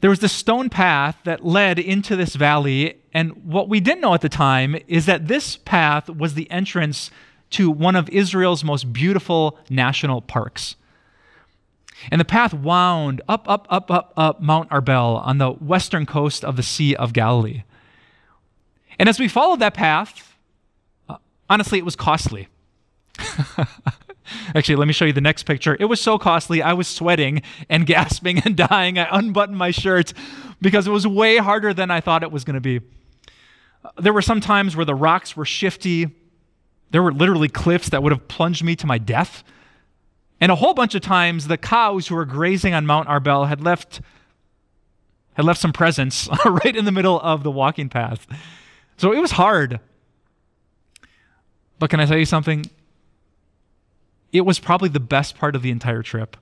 there 0.03 0.09
was 0.09 0.19
this 0.19 0.33
stone 0.33 0.69
path 0.69 1.17
that 1.23 1.45
led 1.45 1.79
into 1.79 2.17
this 2.17 2.35
valley. 2.35 2.97
And 3.13 3.45
what 3.45 3.69
we 3.69 3.79
didn't 3.79 4.01
know 4.01 4.13
at 4.13 4.19
the 4.19 4.27
time 4.27 4.75
is 4.85 5.05
that 5.05 5.29
this 5.29 5.55
path 5.55 6.09
was 6.09 6.33
the 6.33 6.51
entrance 6.51 7.09
to 7.51 7.71
one 7.71 7.95
of 7.95 8.09
Israel's 8.09 8.65
most 8.65 8.91
beautiful 8.91 9.57
national 9.69 10.19
parks. 10.19 10.75
And 12.11 12.19
the 12.19 12.25
path 12.25 12.53
wound 12.53 13.21
up, 13.27 13.47
up, 13.49 13.67
up, 13.69 13.89
up, 13.91 14.13
up 14.17 14.41
Mount 14.41 14.69
Arbel 14.69 15.25
on 15.25 15.37
the 15.37 15.51
western 15.51 16.05
coast 16.05 16.43
of 16.43 16.55
the 16.55 16.63
Sea 16.63 16.95
of 16.95 17.13
Galilee. 17.13 17.63
And 18.99 19.09
as 19.09 19.19
we 19.19 19.27
followed 19.27 19.59
that 19.59 19.73
path, 19.73 20.35
uh, 21.09 21.17
honestly, 21.49 21.79
it 21.79 21.85
was 21.85 21.95
costly. 21.95 22.47
Actually, 24.55 24.75
let 24.75 24.87
me 24.87 24.93
show 24.93 25.05
you 25.05 25.13
the 25.13 25.21
next 25.21 25.43
picture. 25.43 25.75
It 25.79 25.85
was 25.85 25.99
so 25.99 26.17
costly, 26.17 26.61
I 26.61 26.73
was 26.73 26.87
sweating 26.87 27.41
and 27.69 27.85
gasping 27.87 28.39
and 28.39 28.55
dying. 28.55 28.97
I 28.97 29.07
unbuttoned 29.11 29.57
my 29.57 29.71
shirt 29.71 30.13
because 30.61 30.87
it 30.87 30.91
was 30.91 31.05
way 31.05 31.37
harder 31.37 31.73
than 31.73 31.91
I 31.91 32.01
thought 32.01 32.23
it 32.23 32.31
was 32.31 32.43
going 32.43 32.55
to 32.55 32.61
be. 32.61 32.81
There 33.97 34.13
were 34.13 34.21
some 34.21 34.39
times 34.39 34.75
where 34.75 34.85
the 34.85 34.95
rocks 34.95 35.35
were 35.35 35.45
shifty. 35.45 36.09
There 36.91 37.03
were 37.03 37.11
literally 37.11 37.49
cliffs 37.49 37.89
that 37.89 38.01
would 38.01 38.13
have 38.13 38.27
plunged 38.27 38.63
me 38.63 38.75
to 38.77 38.87
my 38.87 38.97
death. 38.97 39.43
And 40.43 40.51
a 40.51 40.55
whole 40.55 40.73
bunch 40.73 40.93
of 40.93 41.01
times, 41.01 41.47
the 41.47 41.57
cows 41.57 42.07
who 42.07 42.15
were 42.15 42.25
grazing 42.25 42.73
on 42.73 42.85
Mount 42.85 43.07
Arbel 43.07 43.47
had 43.47 43.61
left, 43.61 44.01
had 45.35 45.45
left 45.45 45.61
some 45.61 45.71
presents 45.71 46.27
right 46.45 46.75
in 46.75 46.83
the 46.83 46.91
middle 46.91 47.17
of 47.21 47.43
the 47.43 47.51
walking 47.51 47.87
path. 47.87 48.27
So 48.97 49.13
it 49.13 49.19
was 49.19 49.31
hard. 49.31 49.79
But 51.79 51.89
can 51.89 52.01
I 52.01 52.05
tell 52.05 52.17
you 52.17 52.25
something? 52.25 52.65
it 54.33 54.41
was 54.41 54.59
probably 54.59 54.89
the 54.89 54.99
best 54.99 55.37
part 55.37 55.55
of 55.55 55.61
the 55.61 55.69
entire 55.69 56.01
trip. 56.01 56.35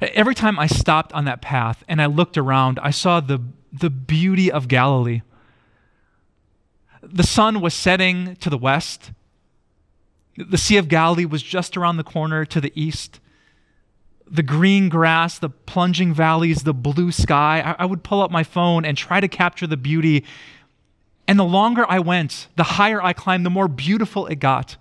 Every 0.00 0.34
time 0.34 0.58
I 0.58 0.66
stopped 0.66 1.12
on 1.12 1.26
that 1.26 1.42
path 1.42 1.84
and 1.86 2.00
I 2.00 2.06
looked 2.06 2.38
around, 2.38 2.80
I 2.82 2.90
saw 2.90 3.20
the, 3.20 3.42
the 3.70 3.90
beauty 3.90 4.50
of 4.50 4.66
Galilee. 4.66 5.20
The 7.02 7.22
sun 7.22 7.60
was 7.60 7.74
setting 7.74 8.36
to 8.36 8.48
the 8.48 8.56
west. 8.56 9.12
The 10.38 10.56
Sea 10.56 10.76
of 10.76 10.88
Galilee 10.88 11.24
was 11.24 11.42
just 11.42 11.76
around 11.76 11.96
the 11.96 12.04
corner 12.04 12.44
to 12.44 12.60
the 12.60 12.72
east. 12.80 13.18
The 14.30 14.44
green 14.44 14.88
grass, 14.88 15.36
the 15.36 15.48
plunging 15.48 16.14
valleys, 16.14 16.62
the 16.62 16.72
blue 16.72 17.10
sky. 17.10 17.74
I, 17.76 17.84
would 17.84 18.04
pull 18.04 18.22
up 18.22 18.30
my 18.30 18.44
phone 18.44 18.84
and 18.84 18.96
try 18.96 19.18
to 19.20 19.26
capture 19.26 19.66
the 19.66 19.76
beauty. 19.76 20.24
And 21.26 21.40
the 21.40 21.44
longer 21.44 21.84
I 21.88 21.98
went, 21.98 22.46
the 22.54 22.62
higher 22.62 23.02
I 23.02 23.14
climbed, 23.14 23.44
the 23.46 23.50
more 23.50 23.66
beautiful 23.66 24.26
it 24.26 24.36
got 24.36 24.76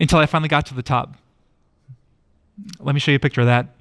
until 0.00 0.20
I 0.20 0.26
finally 0.26 0.48
got 0.48 0.64
to 0.66 0.74
the 0.74 0.82
top. 0.82 1.14
Let 2.80 2.94
me 2.94 3.00
show 3.00 3.10
you 3.10 3.16
a 3.16 3.20
picture 3.20 3.42
of 3.42 3.46
that. 3.48 3.74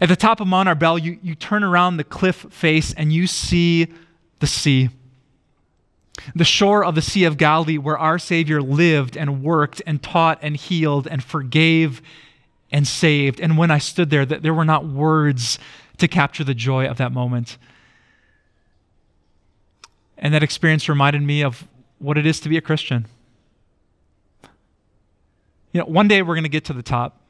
At 0.00 0.08
the 0.08 0.16
top 0.16 0.40
of 0.40 0.46
Mount 0.46 0.68
Arbel, 0.68 1.02
you, 1.02 1.18
you 1.22 1.34
turn 1.34 1.62
around 1.62 1.98
the 1.98 2.04
cliff 2.04 2.46
face 2.50 2.94
and 2.94 3.12
you 3.12 3.26
see 3.26 3.88
the 4.38 4.46
sea. 4.46 4.88
The 6.34 6.44
shore 6.44 6.84
of 6.84 6.94
the 6.94 7.02
Sea 7.02 7.24
of 7.24 7.36
Galilee, 7.36 7.78
where 7.78 7.98
our 7.98 8.18
Savior 8.18 8.60
lived 8.60 9.16
and 9.16 9.42
worked 9.42 9.82
and 9.86 10.02
taught 10.02 10.38
and 10.42 10.56
healed 10.56 11.06
and 11.06 11.22
forgave 11.22 12.02
and 12.70 12.86
saved. 12.86 13.40
And 13.40 13.56
when 13.56 13.70
I 13.70 13.78
stood 13.78 14.10
there, 14.10 14.26
there 14.26 14.54
were 14.54 14.64
not 14.64 14.86
words 14.86 15.58
to 15.98 16.08
capture 16.08 16.44
the 16.44 16.54
joy 16.54 16.86
of 16.86 16.98
that 16.98 17.12
moment. 17.12 17.58
And 20.16 20.34
that 20.34 20.42
experience 20.42 20.88
reminded 20.88 21.22
me 21.22 21.42
of 21.42 21.66
what 21.98 22.18
it 22.18 22.26
is 22.26 22.40
to 22.40 22.48
be 22.48 22.56
a 22.56 22.60
Christian. 22.60 23.06
You 25.72 25.80
know, 25.80 25.86
one 25.86 26.08
day 26.08 26.22
we're 26.22 26.34
going 26.34 26.44
to 26.44 26.48
get 26.48 26.64
to 26.66 26.72
the 26.72 26.82
top. 26.82 27.20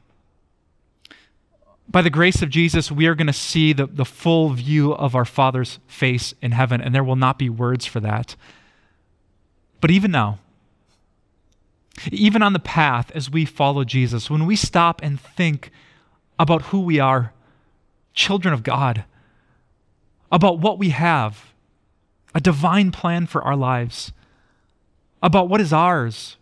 by 1.89 2.03
the 2.03 2.11
grace 2.11 2.43
of 2.43 2.51
Jesus, 2.51 2.93
we 2.93 3.07
are 3.07 3.15
going 3.15 3.29
to 3.29 3.33
see 3.33 3.73
the, 3.73 3.87
the 3.87 4.05
full 4.05 4.51
view 4.51 4.93
of 4.93 5.15
our 5.15 5.25
Father's 5.25 5.79
face 5.87 6.35
in 6.43 6.53
heaven, 6.53 6.81
and 6.81 6.95
there 6.95 7.05
will 7.05 7.17
not 7.17 7.39
be 7.39 7.49
words 7.49 7.87
for 7.87 8.01
that. 8.01 8.37
But 9.81 9.91
even 9.91 10.11
now, 10.11 10.39
even 12.11 12.43
on 12.43 12.53
the 12.53 12.59
path 12.59 13.11
as 13.15 13.31
we 13.31 13.45
follow 13.45 13.85
Jesus, 13.85 14.31
when 14.31 14.47
we 14.47 14.57
stop 14.57 15.01
and 15.03 15.21
think 15.21 15.71
about 16.39 16.63
who 16.63 16.81
we 16.81 16.99
are, 16.99 17.33
children 18.13 18.55
of 18.55 18.63
God, 18.63 19.05
about 20.31 20.59
what 20.59 20.79
we 20.79 20.91
have, 20.91 21.53
a 22.35 22.41
divine 22.41 22.91
plan 22.91 23.27
for 23.27 23.43
our 23.43 23.57
lives, 23.57 24.13
about 25.23 25.49
what 25.49 25.61
is 25.61 25.73
ours, 25.73 26.37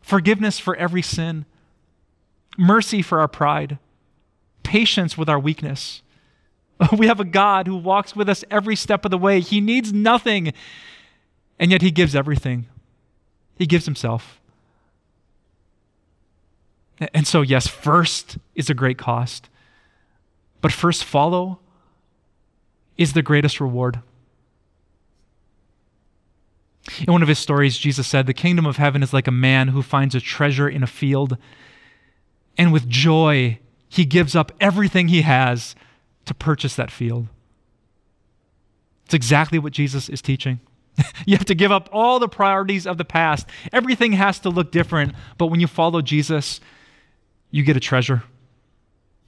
forgiveness 0.00 0.58
for 0.58 0.76
every 0.76 1.02
sin, 1.02 1.44
mercy 2.56 3.02
for 3.02 3.20
our 3.20 3.28
pride 3.28 3.78
patience 4.66 5.16
with 5.16 5.28
our 5.28 5.38
weakness. 5.38 6.02
We 6.98 7.06
have 7.06 7.20
a 7.20 7.24
God 7.24 7.66
who 7.66 7.76
walks 7.76 8.14
with 8.14 8.28
us 8.28 8.44
every 8.50 8.76
step 8.76 9.06
of 9.06 9.10
the 9.10 9.16
way. 9.16 9.40
He 9.40 9.62
needs 9.62 9.94
nothing, 9.94 10.52
and 11.58 11.70
yet 11.70 11.82
He 11.82 11.90
gives 11.90 12.14
everything. 12.14 12.66
He 13.58 13.66
gives 13.66 13.84
Himself. 13.84 14.40
And 17.12 17.26
so, 17.26 17.42
yes, 17.42 17.66
first 17.66 18.38
is 18.54 18.70
a 18.70 18.74
great 18.74 18.96
cost, 18.96 19.50
but 20.60 20.72
first 20.72 21.04
follow 21.04 21.58
is 22.96 23.12
the 23.12 23.22
greatest 23.22 23.60
reward. 23.60 24.00
In 27.06 27.12
one 27.12 27.22
of 27.22 27.28
his 27.28 27.38
stories, 27.38 27.76
Jesus 27.76 28.06
said, 28.06 28.26
The 28.26 28.32
kingdom 28.32 28.64
of 28.64 28.76
heaven 28.76 29.02
is 29.02 29.12
like 29.12 29.26
a 29.26 29.32
man 29.32 29.68
who 29.68 29.82
finds 29.82 30.14
a 30.14 30.20
treasure 30.20 30.68
in 30.68 30.82
a 30.82 30.86
field, 30.86 31.36
and 32.56 32.72
with 32.72 32.88
joy 32.88 33.58
he 33.88 34.04
gives 34.04 34.34
up 34.34 34.52
everything 34.60 35.08
he 35.08 35.22
has 35.22 35.74
to 36.24 36.34
purchase 36.34 36.74
that 36.76 36.90
field. 36.90 37.26
It's 39.04 39.14
exactly 39.14 39.58
what 39.58 39.72
Jesus 39.72 40.08
is 40.08 40.22
teaching. 40.22 40.60
you 41.26 41.36
have 41.36 41.46
to 41.46 41.54
give 41.54 41.72
up 41.72 41.88
all 41.92 42.18
the 42.18 42.28
priorities 42.28 42.86
of 42.86 42.98
the 42.98 43.04
past. 43.04 43.46
Everything 43.72 44.12
has 44.12 44.38
to 44.40 44.50
look 44.50 44.70
different, 44.70 45.14
but 45.38 45.46
when 45.46 45.60
you 45.60 45.66
follow 45.66 46.02
Jesus, 46.02 46.60
you 47.50 47.62
get 47.62 47.76
a 47.76 47.80
treasure. 47.80 48.22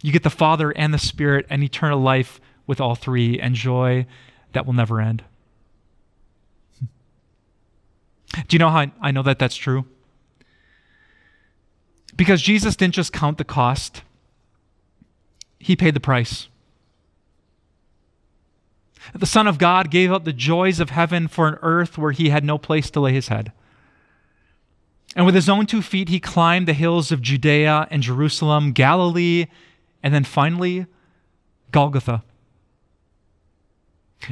You 0.03 0.12
get 0.12 0.23
the 0.23 0.31
Father 0.31 0.71
and 0.71 0.95
the 0.95 0.99
Spirit 0.99 1.47
and 1.51 1.62
eternal 1.62 2.01
life 2.01 2.41
with 2.66 2.81
all 2.81 2.95
three 2.95 3.41
and 3.41 3.55
joy 3.55 4.07
that 4.53 4.66
will 4.66 4.75
never 4.75 5.01
end. 5.01 5.25
Do 6.81 8.55
you 8.55 8.59
know 8.59 8.71
how 8.71 8.87
I 9.01 9.11
know 9.11 9.23
that 9.23 9.39
that's 9.39 9.57
true? 9.57 9.87
Because 12.16 12.43
Jesus 12.43 12.77
didn't 12.77 12.95
just 12.95 13.12
count 13.12 13.39
the 13.39 13.45
cost, 13.45 14.03
he 15.59 15.77
paid 15.77 15.95
the 15.95 16.01
price. 16.01 16.49
The 19.14 19.26
Son 19.26 19.46
of 19.46 19.59
God 19.59 19.90
gave 19.90 20.12
up 20.12 20.24
the 20.24 20.32
joys 20.32 20.80
of 20.80 20.90
heaven 20.90 21.28
for 21.28 21.48
an 21.48 21.59
earth 21.62 21.98
where 21.98 22.12
he 22.12 22.30
had 22.30 22.44
no 22.44 22.59
place 22.59 22.90
to 22.90 23.00
lay 23.00 23.12
his 23.12 23.28
head. 23.28 23.52
And 25.16 25.24
with 25.24 25.34
his 25.34 25.48
own 25.48 25.66
two 25.66 25.82
feet, 25.82 26.09
he 26.09 26.20
climbed 26.20 26.68
the 26.68 26.74
hills 26.74 27.11
of 27.11 27.22
Judea 27.22 27.88
and 27.90 28.02
Jerusalem, 28.02 28.72
Galilee, 28.72 29.46
and 30.02 30.12
then 30.12 30.24
finally, 30.24 30.86
Golgotha. 31.72 32.22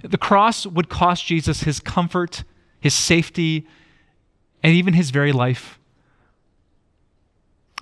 The 0.03 0.19
cross 0.19 0.67
would 0.67 0.89
cost 0.89 1.25
Jesus 1.27 1.63
his 1.63 1.81
comfort, 1.81 2.45
his 2.81 2.95
safety, 2.95 3.67
and 4.63 4.75
even 4.75 4.95
his 4.95 5.11
very 5.11 5.33
life. 5.33 5.79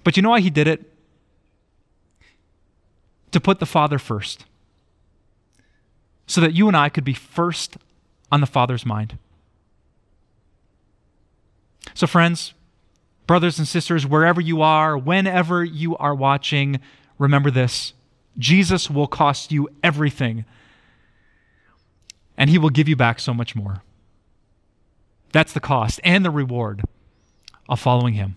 But 0.04 0.16
you 0.16 0.22
know 0.22 0.30
why 0.30 0.40
he 0.40 0.50
did 0.50 0.68
it? 0.68 0.94
to 3.34 3.40
put 3.40 3.58
the 3.58 3.66
Father 3.66 3.98
first 3.98 4.46
so 6.26 6.40
that 6.40 6.54
you 6.54 6.68
and 6.68 6.76
I 6.76 6.88
could 6.88 7.04
be 7.04 7.14
first 7.14 7.76
on 8.32 8.40
the 8.40 8.46
Father's 8.46 8.86
mind. 8.86 9.18
So, 11.94 12.06
friends, 12.06 12.54
brothers 13.26 13.58
and 13.58 13.68
sisters, 13.68 14.06
wherever 14.06 14.40
you 14.40 14.62
are, 14.62 14.96
whenever 14.96 15.64
you 15.64 15.96
are 15.96 16.14
watching, 16.14 16.80
remember 17.18 17.50
this 17.50 17.92
Jesus 18.38 18.90
will 18.90 19.06
cost 19.06 19.52
you 19.52 19.68
everything, 19.82 20.44
and 22.36 22.50
he 22.50 22.58
will 22.58 22.70
give 22.70 22.88
you 22.88 22.96
back 22.96 23.20
so 23.20 23.34
much 23.34 23.54
more. 23.54 23.82
That's 25.32 25.52
the 25.52 25.60
cost 25.60 26.00
and 26.04 26.24
the 26.24 26.30
reward 26.30 26.82
of 27.68 27.80
following 27.80 28.14
him. 28.14 28.36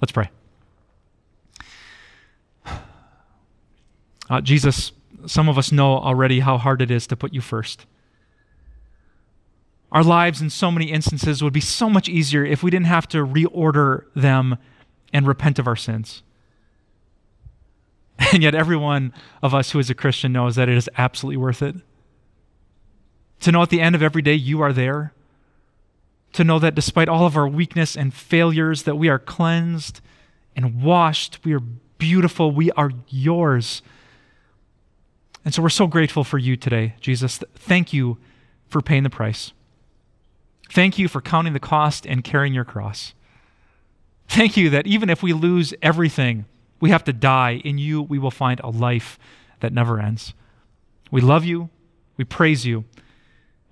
Let's 0.00 0.12
pray. 0.12 0.30
Uh, 4.30 4.42
Jesus, 4.42 4.92
some 5.26 5.48
of 5.48 5.58
us 5.58 5.72
know 5.72 5.98
already 5.98 6.40
how 6.40 6.58
hard 6.58 6.82
it 6.82 6.90
is 6.90 7.06
to 7.08 7.16
put 7.16 7.34
you 7.34 7.40
first. 7.40 7.86
Our 9.90 10.04
lives, 10.04 10.42
in 10.42 10.50
so 10.50 10.70
many 10.70 10.86
instances, 10.86 11.42
would 11.42 11.52
be 11.52 11.60
so 11.60 11.88
much 11.88 12.08
easier 12.08 12.44
if 12.44 12.62
we 12.62 12.70
didn't 12.70 12.86
have 12.86 13.08
to 13.08 13.24
reorder 13.24 14.04
them 14.14 14.58
and 15.12 15.26
repent 15.26 15.58
of 15.58 15.66
our 15.66 15.76
sins. 15.76 16.22
And 18.32 18.42
yet, 18.42 18.54
every 18.54 18.76
one 18.76 19.14
of 19.42 19.54
us 19.54 19.70
who 19.70 19.78
is 19.78 19.88
a 19.90 19.94
Christian 19.94 20.32
knows 20.32 20.56
that 20.56 20.68
it 20.68 20.76
is 20.76 20.90
absolutely 20.98 21.36
worth 21.36 21.62
it. 21.62 21.76
To 23.40 23.52
know 23.52 23.62
at 23.62 23.70
the 23.70 23.80
end 23.80 23.94
of 23.94 24.02
every 24.02 24.22
day 24.22 24.34
you 24.34 24.60
are 24.60 24.72
there. 24.72 25.14
To 26.32 26.44
know 26.44 26.58
that 26.58 26.74
despite 26.74 27.08
all 27.08 27.26
of 27.26 27.36
our 27.36 27.48
weakness 27.48 27.96
and 27.96 28.12
failures, 28.12 28.82
that 28.82 28.96
we 28.96 29.08
are 29.08 29.20
cleansed 29.20 30.00
and 30.56 30.82
washed, 30.82 31.38
we 31.44 31.54
are 31.54 31.60
beautiful, 31.60 32.50
we 32.50 32.70
are 32.72 32.90
yours. 33.08 33.82
And 35.48 35.54
so 35.54 35.62
we're 35.62 35.70
so 35.70 35.86
grateful 35.86 36.24
for 36.24 36.36
you 36.36 36.58
today, 36.58 36.92
Jesus. 37.00 37.40
Thank 37.54 37.94
you 37.94 38.18
for 38.66 38.82
paying 38.82 39.02
the 39.02 39.08
price. 39.08 39.54
Thank 40.70 40.98
you 40.98 41.08
for 41.08 41.22
counting 41.22 41.54
the 41.54 41.58
cost 41.58 42.04
and 42.04 42.22
carrying 42.22 42.52
your 42.52 42.66
cross. 42.66 43.14
Thank 44.28 44.58
you 44.58 44.68
that 44.68 44.86
even 44.86 45.08
if 45.08 45.22
we 45.22 45.32
lose 45.32 45.72
everything, 45.80 46.44
we 46.80 46.90
have 46.90 47.02
to 47.04 47.14
die. 47.14 47.62
In 47.64 47.78
you, 47.78 48.02
we 48.02 48.18
will 48.18 48.30
find 48.30 48.60
a 48.60 48.68
life 48.68 49.18
that 49.60 49.72
never 49.72 49.98
ends. 49.98 50.34
We 51.10 51.22
love 51.22 51.46
you, 51.46 51.70
we 52.18 52.24
praise 52.24 52.66
you, 52.66 52.84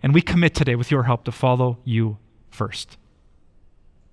and 0.02 0.14
we 0.14 0.22
commit 0.22 0.54
today 0.54 0.76
with 0.76 0.90
your 0.90 1.02
help 1.02 1.24
to 1.24 1.30
follow 1.30 1.76
you 1.84 2.16
first. 2.48 2.96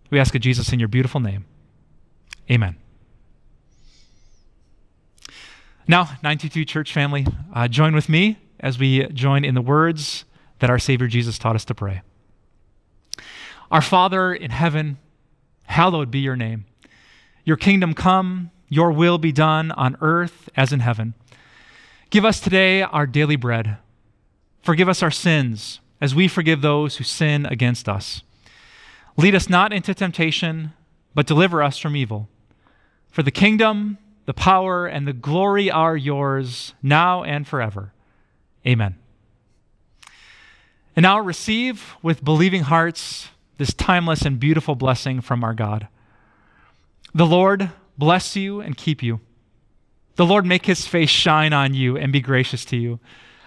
We 0.10 0.20
ask 0.20 0.36
it, 0.36 0.40
Jesus, 0.40 0.74
in 0.74 0.80
your 0.80 0.90
beautiful 0.90 1.22
name. 1.22 1.46
Amen. 2.52 2.83
Now, 5.88 6.18
92 6.24 6.64
Church 6.64 6.94
family, 6.94 7.28
uh, 7.54 7.68
join 7.68 7.94
with 7.94 8.08
me 8.08 8.38
as 8.60 8.80
we 8.80 9.06
join 9.08 9.44
in 9.44 9.54
the 9.54 9.62
words 9.62 10.24
that 10.60 10.70
our 10.70 10.80
Savior 10.80 11.08
Jesus 11.08 11.38
taught 11.38 11.56
us 11.56 11.66
to 11.66 11.76
pray. 11.76 12.02
Our 13.70 13.82
Father 13.82 14.34
in 14.34 14.52
heaven, 14.52 14.98
hallowed 15.64 16.10
be 16.10 16.20
your 16.20 16.38
name. 16.38 16.66
Your 17.44 17.58
kingdom 17.58 17.94
come, 17.94 18.52
your 18.70 18.94
will 18.94 19.18
be 19.18 19.34
done 19.34 19.72
on 19.72 19.98
earth 20.00 20.48
as 20.56 20.72
in 20.72 20.80
heaven. 20.80 21.16
Give 22.10 22.24
us 22.24 22.40
today 22.40 22.82
our 22.82 23.06
daily 23.06 23.36
bread. 23.36 23.78
Forgive 24.62 24.88
us 24.88 25.04
our 25.04 25.12
sins 25.12 25.82
as 26.00 26.16
we 26.16 26.30
forgive 26.30 26.62
those 26.62 26.96
who 26.96 27.04
sin 27.04 27.46
against 27.46 27.90
us. 27.90 28.24
Lead 29.18 29.36
us 29.36 29.50
not 29.50 29.74
into 29.74 29.94
temptation, 29.94 30.72
but 31.14 31.28
deliver 31.28 31.62
us 31.62 31.78
from 31.78 31.98
evil. 31.98 32.30
For 33.12 33.22
the 33.22 33.32
kingdom, 33.32 33.98
the 34.26 34.34
power, 34.34 34.88
and 34.88 35.08
the 35.08 35.14
glory 35.14 35.70
are 35.70 35.98
yours 35.98 36.74
now 36.82 37.24
and 37.24 37.48
forever. 37.48 37.94
Amen. 38.66 38.96
And 40.96 41.04
now 41.04 41.20
receive 41.20 41.96
with 42.02 42.24
believing 42.24 42.64
hearts 42.64 43.30
this 43.58 43.74
timeless 43.74 44.22
and 44.22 44.40
beautiful 44.40 44.76
blessing 44.76 45.22
from 45.22 45.44
our 45.44 45.54
God. 45.54 45.88
The 47.14 47.26
Lord 47.26 47.72
bless 47.98 48.36
you 48.36 48.62
and 48.62 48.78
keep 48.78 49.04
you. 49.04 49.20
The 50.16 50.26
Lord 50.26 50.46
make 50.46 50.66
his 50.66 50.86
face 50.86 51.10
shine 51.10 51.54
on 51.54 51.74
you 51.74 51.98
and 51.98 52.14
be 52.14 52.22
gracious 52.22 52.66
to 52.66 52.78
you. 52.78 53.00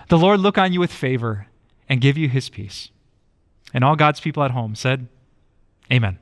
The 0.08 0.18
Lord 0.18 0.40
look 0.40 0.58
on 0.58 0.72
you 0.72 0.80
with 0.80 0.92
favor 0.92 1.46
and 1.88 2.00
give 2.00 2.18
you 2.18 2.28
his 2.28 2.48
peace. 2.48 2.90
And 3.72 3.84
all 3.84 3.96
God's 3.96 4.20
people 4.20 4.42
at 4.42 4.50
home 4.50 4.74
said, 4.74 5.08
Amen. 5.92 6.18